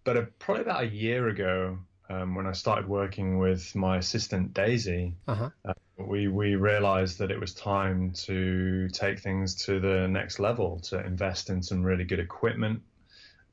but 0.03 0.17
a, 0.17 0.23
probably 0.23 0.63
about 0.63 0.83
a 0.83 0.87
year 0.87 1.29
ago, 1.29 1.79
um, 2.09 2.35
when 2.35 2.47
I 2.47 2.51
started 2.51 2.89
working 2.89 3.37
with 3.37 3.73
my 3.73 3.99
assistant 3.99 4.53
Daisy, 4.53 5.13
uh-huh. 5.29 5.49
uh, 5.63 5.73
we 5.97 6.27
we 6.27 6.55
realized 6.55 7.19
that 7.19 7.31
it 7.31 7.39
was 7.39 7.53
time 7.53 8.11
to 8.25 8.89
take 8.89 9.19
things 9.19 9.55
to 9.65 9.79
the 9.79 10.09
next 10.09 10.39
level, 10.39 10.81
to 10.89 10.99
invest 10.99 11.49
in 11.49 11.63
some 11.63 11.83
really 11.83 12.03
good 12.03 12.19
equipment, 12.19 12.81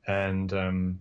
and 0.09 0.51
um, 0.53 0.99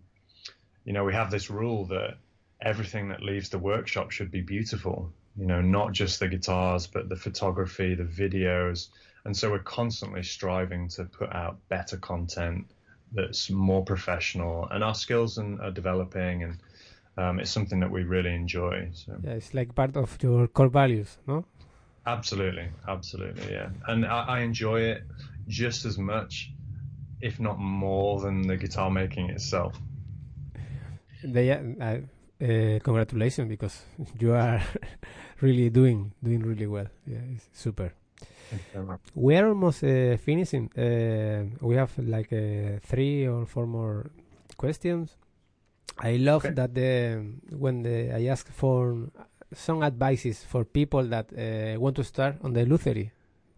you 0.84 0.92
know 0.92 1.04
we 1.04 1.14
have 1.14 1.30
this 1.30 1.50
rule 1.50 1.86
that 1.86 2.18
everything 2.60 3.08
that 3.08 3.22
leaves 3.22 3.48
the 3.48 3.58
workshop 3.58 4.10
should 4.10 4.30
be 4.30 4.42
beautiful. 4.42 5.12
You 5.36 5.46
know, 5.46 5.60
not 5.60 5.92
just 5.92 6.18
the 6.20 6.28
guitars, 6.28 6.86
but 6.86 7.08
the 7.08 7.16
photography, 7.16 7.94
the 7.94 8.04
videos, 8.04 8.88
and 9.24 9.36
so 9.36 9.50
we're 9.50 9.60
constantly 9.60 10.22
striving 10.22 10.88
to 10.90 11.04
put 11.04 11.32
out 11.32 11.56
better 11.68 11.96
content 11.96 12.66
that's 13.12 13.48
more 13.48 13.84
professional, 13.84 14.68
and 14.70 14.84
our 14.84 14.94
skills 14.94 15.38
are 15.38 15.70
developing 15.70 16.42
and 16.42 16.58
um, 17.16 17.40
it's 17.40 17.50
something 17.50 17.80
that 17.80 17.90
we 17.90 18.04
really 18.04 18.32
enjoy. 18.32 18.90
So. 18.92 19.16
Yeah, 19.22 19.32
it's 19.32 19.52
like 19.52 19.74
part 19.74 19.96
of 19.96 20.16
your 20.22 20.46
core 20.46 20.68
values, 20.68 21.18
no? 21.26 21.44
Absolutely, 22.06 22.68
absolutely, 22.86 23.52
yeah. 23.52 23.70
And 23.88 24.06
I, 24.06 24.24
I 24.36 24.40
enjoy 24.40 24.80
it 24.82 25.02
just 25.48 25.84
as 25.84 25.98
much, 25.98 26.52
if 27.20 27.40
not 27.40 27.58
more, 27.58 28.20
than 28.20 28.42
the 28.42 28.56
guitar 28.56 28.90
making 28.90 29.30
itself. 29.30 29.78
They, 31.22 31.50
uh, 31.50 31.98
uh, 32.40 32.78
congratulations 32.82 33.48
because 33.48 33.82
you 34.20 34.32
are 34.32 34.62
really 35.40 35.70
doing 35.70 36.12
doing 36.22 36.42
really 36.42 36.66
well. 36.66 36.86
Yeah, 37.06 37.18
it's 37.34 37.48
super. 37.52 37.92
We 39.14 39.36
are 39.36 39.48
almost 39.48 39.84
uh, 39.84 40.16
finishing. 40.16 40.70
Uh, 40.76 41.44
we 41.60 41.76
have 41.76 41.92
like 41.98 42.32
uh, 42.32 42.78
three 42.82 43.26
or 43.26 43.44
four 43.46 43.66
more 43.66 44.10
questions. 44.56 45.16
I 45.98 46.16
love 46.16 46.44
okay. 46.44 46.54
that 46.54 46.74
the 46.74 47.24
when 47.50 47.82
the, 47.82 48.14
I 48.14 48.26
ask 48.26 48.50
for 48.50 49.10
some 49.52 49.82
advices 49.82 50.44
for 50.44 50.64
people 50.64 51.02
that 51.04 51.32
uh, 51.32 51.80
want 51.80 51.96
to 51.96 52.04
start 52.04 52.36
on 52.42 52.52
the 52.52 52.64
luthiery. 52.64 53.12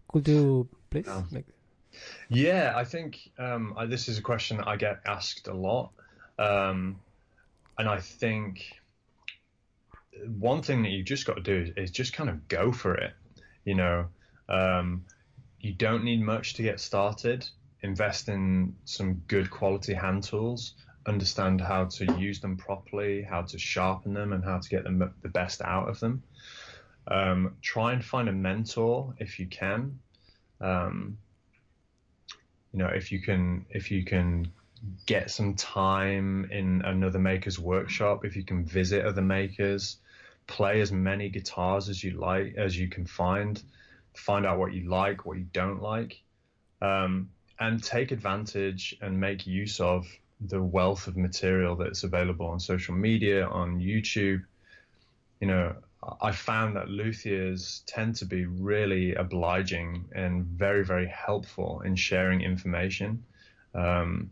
Could 0.07 0.27
you 0.27 0.67
please? 0.89 1.05
Yeah, 1.07 1.41
yeah 2.29 2.73
I 2.75 2.83
think 2.83 3.31
um, 3.37 3.73
I, 3.77 3.85
this 3.85 4.07
is 4.07 4.17
a 4.17 4.21
question 4.21 4.57
that 4.57 4.67
I 4.67 4.77
get 4.77 4.99
asked 5.05 5.47
a 5.47 5.53
lot, 5.53 5.91
um, 6.39 6.99
and 7.77 7.87
I 7.87 7.99
think 7.99 8.65
one 10.39 10.61
thing 10.61 10.83
that 10.83 10.89
you've 10.89 11.05
just 11.05 11.25
got 11.25 11.35
to 11.37 11.41
do 11.41 11.73
is 11.77 11.91
just 11.91 12.13
kind 12.13 12.29
of 12.29 12.47
go 12.47 12.71
for 12.71 12.95
it. 12.95 13.13
You 13.65 13.75
know, 13.75 14.07
um, 14.49 15.05
you 15.59 15.73
don't 15.73 16.03
need 16.03 16.21
much 16.21 16.55
to 16.55 16.63
get 16.63 16.79
started. 16.79 17.47
Invest 17.83 18.29
in 18.29 18.75
some 18.85 19.23
good 19.27 19.49
quality 19.49 19.93
hand 19.93 20.23
tools 20.23 20.75
understand 21.05 21.61
how 21.61 21.85
to 21.85 22.05
use 22.17 22.39
them 22.39 22.57
properly, 22.57 23.23
how 23.23 23.41
to 23.41 23.57
sharpen 23.57 24.13
them, 24.13 24.33
and 24.33 24.43
how 24.43 24.59
to 24.59 24.69
get 24.69 24.83
them 24.83 25.13
the 25.21 25.29
best 25.29 25.61
out 25.61 25.89
of 25.89 25.99
them. 25.99 26.23
Um, 27.07 27.55
try 27.61 27.93
and 27.93 28.03
find 28.03 28.29
a 28.29 28.33
mentor 28.33 29.13
if 29.17 29.39
you 29.39 29.47
can. 29.47 29.99
Um, 30.59 31.17
you 32.73 32.79
know, 32.79 32.87
if 32.87 33.11
you 33.11 33.19
can, 33.19 33.65
if 33.69 33.91
you 33.91 34.03
can 34.03 34.51
get 35.05 35.29
some 35.29 35.53
time 35.55 36.49
in 36.51 36.81
another 36.83 37.19
maker's 37.19 37.59
workshop, 37.59 38.25
if 38.25 38.35
you 38.35 38.43
can 38.43 38.65
visit 38.65 39.05
other 39.05 39.21
makers, 39.21 39.97
play 40.47 40.81
as 40.81 40.91
many 40.91 41.29
guitars 41.29 41.89
as 41.89 42.03
you 42.03 42.11
like 42.11 42.55
as 42.57 42.77
you 42.77 42.87
can 42.87 43.05
find, 43.05 43.61
find 44.15 44.45
out 44.45 44.57
what 44.57 44.73
you 44.73 44.89
like, 44.89 45.25
what 45.25 45.37
you 45.37 45.45
don't 45.53 45.81
like, 45.81 46.21
um, 46.81 47.29
and 47.59 47.83
take 47.83 48.11
advantage 48.11 48.97
and 49.01 49.19
make 49.19 49.45
use 49.45 49.79
of 49.79 50.07
the 50.47 50.61
wealth 50.61 51.07
of 51.07 51.15
material 51.15 51.75
that's 51.75 52.03
available 52.03 52.47
on 52.47 52.59
social 52.59 52.95
media, 52.95 53.45
on 53.47 53.79
YouTube. 53.79 54.43
You 55.39 55.47
know, 55.47 55.75
I 56.21 56.31
found 56.31 56.75
that 56.75 56.87
luthiers 56.87 57.83
tend 57.85 58.15
to 58.17 58.25
be 58.25 58.45
really 58.45 59.13
obliging 59.13 60.05
and 60.13 60.45
very, 60.45 60.83
very 60.83 61.07
helpful 61.07 61.81
in 61.81 61.95
sharing 61.95 62.41
information. 62.41 63.23
Um, 63.75 64.31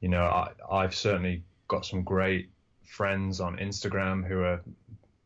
you 0.00 0.08
know, 0.08 0.24
I, 0.24 0.50
I've 0.70 0.94
certainly 0.94 1.44
got 1.68 1.86
some 1.86 2.02
great 2.02 2.50
friends 2.84 3.40
on 3.40 3.58
Instagram 3.58 4.26
who 4.26 4.40
are 4.40 4.62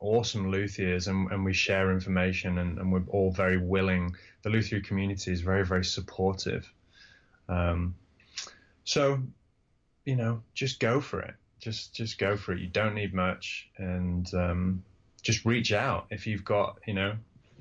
awesome 0.00 0.52
luthiers 0.52 1.08
and, 1.08 1.32
and 1.32 1.44
we 1.44 1.54
share 1.54 1.92
information 1.92 2.58
and, 2.58 2.78
and, 2.78 2.92
we're 2.92 3.04
all 3.08 3.30
very 3.30 3.56
willing. 3.56 4.14
The 4.42 4.50
luthier 4.50 4.80
community 4.80 5.32
is 5.32 5.40
very, 5.40 5.64
very 5.64 5.84
supportive. 5.84 6.70
Um, 7.48 7.94
so 8.84 9.22
you 10.04 10.16
know, 10.16 10.42
just 10.54 10.80
go 10.80 11.00
for 11.00 11.20
it. 11.20 11.34
Just 11.58 11.94
just 11.94 12.18
go 12.18 12.36
for 12.36 12.52
it. 12.52 12.60
You 12.60 12.68
don't 12.68 12.94
need 12.94 13.14
much, 13.14 13.68
and 13.78 14.32
um, 14.34 14.84
just 15.24 15.44
reach 15.44 15.72
out 15.72 16.06
if 16.10 16.26
you've 16.26 16.44
got, 16.44 16.78
you 16.86 16.94
know, 16.94 17.16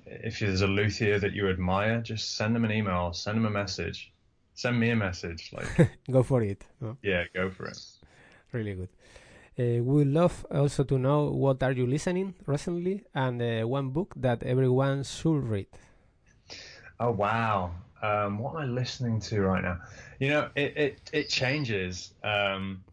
if 0.05 0.39
there's 0.39 0.61
a 0.61 0.67
luthier 0.67 1.17
that 1.17 1.33
you 1.33 1.49
admire, 1.49 2.01
just 2.01 2.35
send 2.35 2.55
them 2.55 2.65
an 2.65 2.71
email, 2.71 3.13
send 3.13 3.37
them 3.37 3.45
a 3.45 3.49
message, 3.49 4.11
send 4.53 4.79
me 4.79 4.89
a 4.89 4.95
message. 4.95 5.51
Like, 5.53 5.89
go 6.11 6.21
for 6.21 6.43
it. 6.43 6.65
Yeah, 7.01 7.23
go 7.33 7.49
for 7.49 7.65
it. 7.65 7.79
Really 8.51 8.75
good. 8.75 8.89
Uh, 9.57 9.83
we 9.83 10.03
love 10.03 10.45
also 10.51 10.83
to 10.83 10.99
know 10.99 11.29
what 11.29 11.63
are 11.63 11.71
you 11.71 11.87
listening 11.87 12.35
recently 12.45 13.03
and 13.15 13.41
uh, 13.41 13.67
one 13.67 13.89
book 13.89 14.13
that 14.17 14.43
everyone 14.43 15.03
should 15.03 15.43
read. 15.43 15.67
Oh 16.99 17.11
wow! 17.11 17.71
Um, 18.01 18.39
what 18.39 18.55
am 18.55 18.61
I 18.61 18.65
listening 18.65 19.19
to 19.21 19.41
right 19.41 19.63
now? 19.63 19.79
You 20.19 20.29
know, 20.29 20.49
it 20.55 20.77
it, 20.77 21.09
it 21.13 21.29
changes. 21.29 22.13
Um, 22.23 22.83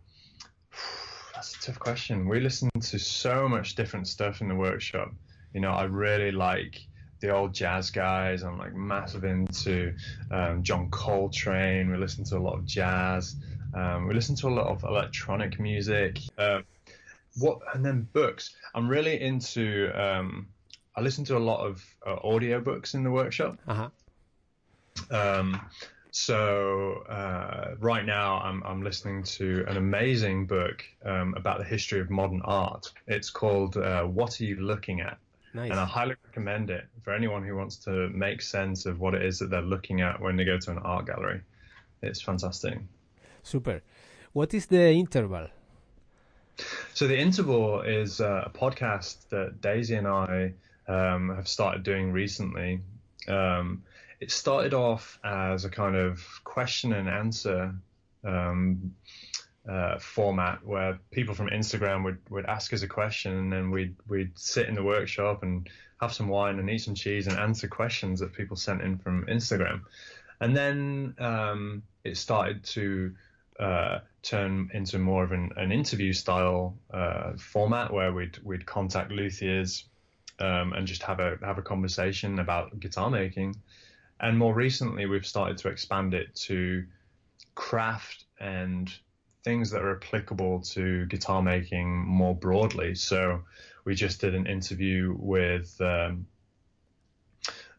that's 1.40 1.57
a 1.57 1.61
tough 1.61 1.79
question. 1.79 2.29
We 2.29 2.38
listen 2.38 2.68
to 2.79 2.98
so 2.98 3.48
much 3.48 3.74
different 3.74 4.07
stuff 4.07 4.42
in 4.42 4.48
the 4.48 4.55
workshop. 4.55 5.11
You 5.55 5.62
know, 5.62 5.70
I 5.70 5.85
really 5.85 6.33
like 6.33 6.87
the 7.20 7.31
old 7.31 7.55
jazz 7.55 7.90
guys. 7.90 8.42
I'm 8.42 8.59
like 8.59 8.74
massive 8.74 9.24
into 9.24 9.94
um, 10.31 10.62
John 10.62 10.90
Coltrane. 10.90 11.90
We 11.90 11.96
listen 11.96 12.24
to 12.24 12.37
a 12.37 12.38
lot 12.38 12.59
of 12.59 12.66
jazz. 12.66 13.37
Um, 13.72 14.07
we 14.07 14.12
listen 14.12 14.37
to 14.37 14.48
a 14.48 14.50
lot 14.50 14.66
of 14.66 14.85
electronic 14.85 15.59
music. 15.59 16.18
Uh, 16.37 16.61
what 17.38 17.61
and 17.72 17.83
then 17.83 18.07
books. 18.12 18.55
I'm 18.74 18.87
really 18.87 19.18
into. 19.18 19.90
Um, 19.94 20.48
I 20.94 21.00
listen 21.00 21.24
to 21.24 21.38
a 21.38 21.44
lot 21.50 21.66
of 21.66 21.83
uh, 22.07 22.16
audio 22.22 22.61
books 22.61 22.92
in 22.92 23.03
the 23.03 23.11
workshop. 23.11 23.57
Uh-huh. 23.66 23.88
Um, 25.11 25.59
so 26.12 27.05
uh, 27.09 27.75
right 27.79 28.05
now, 28.05 28.40
I'm, 28.40 28.62
I'm 28.64 28.83
listening 28.83 29.23
to 29.25 29.64
an 29.68 29.77
amazing 29.77 30.46
book 30.46 30.85
um, 31.05 31.35
about 31.37 31.59
the 31.59 31.64
history 31.64 32.01
of 32.01 32.11
modern 32.11 32.42
art. 32.42 32.92
It's 33.07 33.31
called 33.31 33.77
uh, 33.77 34.05
"What 34.05 34.40
Are 34.40 34.44
You 34.44 34.57
Looking 34.57 35.01
At," 35.01 35.18
nice. 35.55 35.70
and 35.70 35.79
I 35.79 35.85
highly 35.85 36.16
recommend 36.27 36.70
it 36.70 36.87
for 37.03 37.14
anyone 37.14 37.44
who 37.44 37.57
wants 37.57 37.77
to 37.85 38.09
make 38.11 38.42
sense 38.42 38.87
of 38.87 39.01
what 39.01 39.14
it 39.14 39.25
is 39.25 39.38
that 39.38 39.51
they're 39.51 39.62
looking 39.62 40.01
at 40.01 40.20
when 40.20 40.37
they 40.37 40.44
go 40.44 40.59
to 40.59 40.70
an 40.70 40.79
art 40.79 41.07
gallery. 41.07 41.40
It's 42.03 42.20
fantastic. 42.20 42.79
Super. 43.42 43.83
What 44.33 44.55
is 44.55 44.66
the 44.66 44.90
interval? 44.90 45.49
So 46.94 47.07
the 47.07 47.18
interval 47.18 47.81
is 47.83 48.20
uh, 48.20 48.44
a 48.46 48.51
podcast 48.51 49.29
that 49.31 49.61
Daisy 49.61 49.94
and 49.94 50.07
I 50.07 50.53
um, 50.87 51.35
have 51.35 51.49
started 51.49 51.83
doing 51.83 52.12
recently. 52.12 52.81
Um, 53.31 53.85
it 54.21 54.31
started 54.31 54.75
off 54.75 55.19
as 55.25 55.64
a 55.64 55.71
kind 55.71 55.97
of 55.97 56.23
question 56.45 56.93
and 56.93 57.09
answer 57.09 57.75
um, 58.25 58.95
uh, 59.69 59.99
format 59.99 60.64
where 60.64 60.99
people 61.11 61.35
from 61.35 61.49
Instagram 61.49 62.05
would, 62.05 62.19
would 62.29 62.47
ask 62.47 62.73
us 62.73 62.83
a 62.83 62.88
question 62.88 63.37
and 63.37 63.53
then 63.53 63.71
we'd 63.71 63.95
we'd 64.09 64.38
sit 64.38 64.69
in 64.69 64.75
the 64.75 64.83
workshop 64.83 65.43
and 65.43 65.69
have 66.01 66.12
some 66.12 66.29
wine 66.29 66.59
and 66.59 66.69
eat 66.69 66.79
some 66.79 66.95
cheese 66.95 67.27
and 67.27 67.38
answer 67.38 67.69
questions 67.69 68.21
that 68.21 68.33
people 68.33 68.57
sent 68.57 68.81
in 68.83 68.99
from 68.99 69.27
Instagram. 69.27 69.83
And 70.40 70.57
then 70.57 71.14
um, 71.19 71.83
it 72.05 72.16
started 72.16 72.64
to 72.64 73.14
uh, 73.59 73.99
turn 74.23 74.71
into 74.73 74.99
more 74.99 75.23
of 75.23 75.33
an, 75.33 75.51
an 75.57 75.71
interview 75.71 76.12
style 76.14 76.75
uh, 76.93 77.33
format 77.37 77.93
where 77.93 78.12
we'd 78.12 78.38
we'd 78.43 78.64
contact 78.64 79.11
luthiers 79.11 79.85
um, 80.40 80.72
and 80.72 80.87
just 80.87 81.03
have 81.03 81.20
a 81.20 81.38
have 81.42 81.59
a 81.59 81.62
conversation 81.62 82.38
about 82.38 82.79
guitar 82.81 83.11
making. 83.11 83.57
And 84.20 84.37
more 84.37 84.55
recently, 84.55 85.07
we've 85.07 85.26
started 85.26 85.59
to 85.59 85.68
expand 85.68 86.14
it 86.14 86.35
to 86.46 86.85
craft 87.55 88.24
and 88.38 88.92
things 89.44 89.70
that 89.70 89.83
are 89.83 89.96
applicable 89.96 90.61
to 90.61 91.07
guitar 91.07 91.42
making 91.42 91.96
more 91.96 92.35
broadly. 92.35 92.94
So 92.94 93.42
we 93.85 93.94
just 93.94 94.20
did 94.20 94.35
an 94.35 94.46
interview 94.46 95.16
with 95.18 95.81
um, 95.81 96.26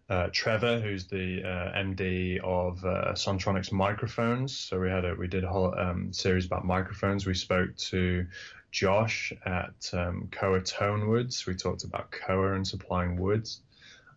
uh, 0.10 0.28
Trevor, 0.34 0.80
who's 0.80 1.06
the 1.08 1.44
uh, 1.44 1.78
MD 1.78 2.40
of 2.44 2.84
uh, 2.84 3.14
Sontronics 3.14 3.72
microphones. 3.72 4.58
So 4.58 4.80
we 4.80 4.90
had 4.90 5.06
a 5.06 5.16
we 5.16 5.28
did 5.28 5.44
a 5.44 5.48
whole 5.48 5.78
um, 5.78 6.12
series 6.12 6.46
about 6.46 6.66
microphones. 6.66 7.26
We 7.26 7.34
spoke 7.34 7.76
to 7.78 8.26
Josh 8.72 9.34
at 9.46 9.90
um, 9.94 10.30
Koa 10.32 10.62
Woods. 11.08 11.46
We 11.46 11.56
talked 11.56 11.84
about 11.84 12.12
Koa 12.12 12.54
and 12.54 12.66
supplying 12.66 13.18
woods. 13.18 13.62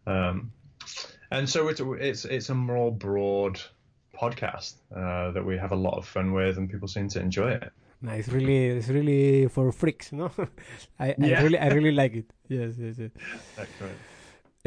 Um, 0.07 0.53
and 1.31 1.49
so 1.49 1.69
it's, 1.69 1.81
it's, 1.81 2.25
it's 2.25 2.49
a 2.51 2.55
more 2.55 2.93
broad 2.93 3.61
podcast 4.15 4.75
uh, 4.95 5.33
that 5.33 5.45
we 5.45 5.59
have 5.59 5.73
a 5.73 5.77
lot 5.77 5.99
of 5.99 6.07
fun 6.07 6.33
with 6.33 6.57
and 6.57 6.71
people 6.71 6.89
seem 6.89 7.09
to 7.09 7.21
enjoy 7.21 7.51
it. 7.51 7.73
Nice, 8.01 8.29
really, 8.29 8.67
it's 8.67 8.89
really 8.89 9.49
for 9.49 9.73
freaks, 9.73 10.13
no? 10.13 10.31
I, 11.01 11.15
yeah. 11.19 11.41
I 11.41 11.43
really, 11.43 11.59
I 11.59 11.69
really 11.69 11.93
like 11.93 12.15
it. 12.15 12.27
Yes, 12.49 12.75
yes, 12.79 12.97
yes. 12.99 13.11
Excellent. 13.59 13.97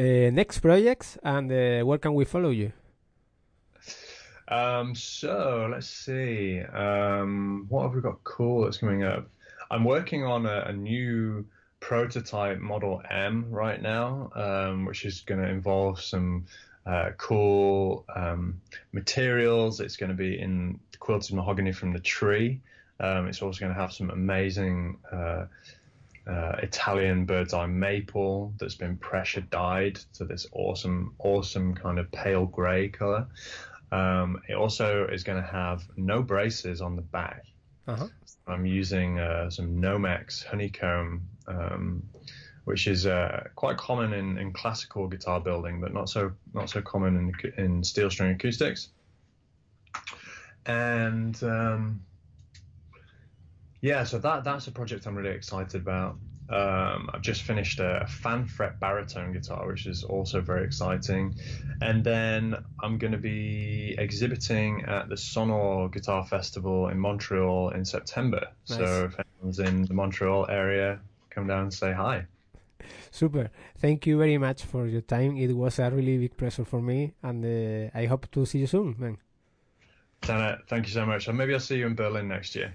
Uh, 0.00 0.30
next 0.30 0.58
projects 0.60 1.18
and 1.22 1.50
uh, 1.50 1.86
where 1.86 1.98
can 1.98 2.14
we 2.14 2.24
follow 2.24 2.50
you? 2.50 2.72
Um, 4.48 4.94
so 4.94 5.68
let's 5.70 5.88
see. 5.88 6.60
Um, 6.60 7.66
what 7.68 7.82
have 7.84 7.94
we 7.94 8.00
got 8.00 8.22
cool 8.24 8.64
that's 8.64 8.78
coming 8.78 9.04
up? 9.04 9.28
I'm 9.70 9.84
working 9.84 10.24
on 10.24 10.46
a, 10.46 10.64
a 10.66 10.72
new 10.72 11.46
prototype 11.80 12.58
Model 12.58 13.02
M 13.08 13.50
right 13.50 13.80
now, 13.80 14.30
um, 14.34 14.84
which 14.84 15.04
is 15.04 15.20
going 15.20 15.40
to 15.40 15.48
involve 15.48 16.00
some 16.00 16.46
uh, 16.86 17.10
cool 17.18 18.04
um, 18.14 18.60
materials. 18.92 19.80
It's 19.80 19.96
going 19.96 20.10
to 20.10 20.16
be 20.16 20.38
in 20.38 20.80
quilted 20.98 21.34
mahogany 21.36 21.72
from 21.72 21.92
the 21.92 22.00
tree. 22.00 22.60
Um, 23.00 23.28
it's 23.28 23.42
also 23.42 23.60
going 23.60 23.74
to 23.74 23.80
have 23.80 23.92
some 23.92 24.10
amazing 24.10 24.98
uh, 25.12 25.46
uh, 26.26 26.56
Italian 26.62 27.26
bird's 27.26 27.54
eye 27.54 27.66
maple 27.66 28.54
that's 28.58 28.74
been 28.74 28.96
pressure 28.96 29.40
dyed 29.40 29.96
to 30.14 30.24
this 30.24 30.46
awesome, 30.52 31.14
awesome 31.18 31.74
kind 31.74 31.98
of 31.98 32.10
pale 32.10 32.46
grey 32.46 32.88
color. 32.88 33.26
Um, 33.92 34.42
it 34.48 34.54
also 34.54 35.06
is 35.06 35.24
going 35.24 35.42
to 35.42 35.48
have 35.48 35.82
no 35.96 36.22
braces 36.22 36.80
on 36.80 36.96
the 36.96 37.02
back. 37.02 37.44
Uh-huh. 37.88 38.06
I'm 38.46 38.66
using 38.66 39.18
uh, 39.18 39.48
some 39.48 39.80
Nomex 39.80 40.44
honeycomb, 40.44 41.26
um, 41.46 42.02
which 42.64 42.86
is 42.86 43.06
uh, 43.06 43.44
quite 43.54 43.78
common 43.78 44.12
in, 44.12 44.36
in 44.36 44.52
classical 44.52 45.08
guitar 45.08 45.40
building, 45.40 45.80
but 45.80 45.94
not 45.94 46.10
so 46.10 46.32
not 46.52 46.68
so 46.68 46.82
common 46.82 47.16
in 47.16 47.64
in 47.64 47.82
steel 47.82 48.10
string 48.10 48.30
acoustics. 48.32 48.88
And 50.66 51.42
um, 51.42 52.02
yeah, 53.80 54.04
so 54.04 54.18
that 54.18 54.44
that's 54.44 54.66
a 54.66 54.70
project 54.70 55.06
I'm 55.06 55.16
really 55.16 55.34
excited 55.34 55.80
about. 55.80 56.18
Um, 56.50 57.10
I've 57.12 57.22
just 57.22 57.42
finished 57.42 57.78
a, 57.80 58.06
fan 58.08 58.46
fret 58.46 58.80
baritone 58.80 59.32
guitar, 59.32 59.66
which 59.66 59.86
is 59.86 60.04
also 60.04 60.40
very 60.40 60.64
exciting. 60.64 61.34
And 61.82 62.02
then 62.02 62.56
I'm 62.82 62.98
going 62.98 63.12
to 63.12 63.18
be 63.18 63.94
exhibiting 63.98 64.84
at 64.86 65.08
the 65.08 65.16
Sonor 65.16 65.88
Guitar 65.88 66.24
Festival 66.26 66.88
in 66.88 66.98
Montreal 66.98 67.70
in 67.70 67.84
September. 67.84 68.48
Nice. 68.68 68.78
So 68.78 69.04
if 69.04 69.16
anyone's 69.18 69.58
in 69.58 69.82
the 69.82 69.94
Montreal 69.94 70.46
area, 70.48 71.00
come 71.30 71.46
down 71.46 71.62
and 71.64 71.74
say 71.74 71.92
hi. 71.92 72.26
Super. 73.10 73.50
Thank 73.78 74.06
you 74.06 74.18
very 74.18 74.38
much 74.38 74.64
for 74.64 74.86
your 74.86 75.00
time. 75.02 75.36
It 75.36 75.52
was 75.52 75.78
a 75.78 75.90
really 75.90 76.18
big 76.18 76.36
pleasure 76.36 76.64
for 76.64 76.80
me, 76.80 77.14
and 77.22 77.44
uh, 77.44 77.90
I 77.98 78.06
hope 78.06 78.30
to 78.32 78.46
see 78.46 78.60
you 78.60 78.66
soon, 78.66 78.96
man. 78.98 79.18
Dana, 80.22 80.58
thank 80.68 80.86
you 80.86 80.92
so 80.92 81.06
much. 81.06 81.28
And 81.28 81.38
maybe 81.38 81.54
I'll 81.54 81.60
see 81.60 81.78
you 81.78 81.86
in 81.86 81.94
Berlin 81.94 82.28
next 82.28 82.54
year. 82.54 82.74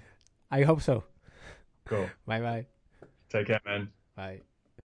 I 0.50 0.62
hope 0.62 0.82
so. 0.82 1.04
Cool. 1.84 2.08
Bye 2.26 2.40
bye. 2.40 2.66
Take 3.30 3.46
care, 3.48 3.60
man. 3.64 3.92
Bye. 4.16 4.40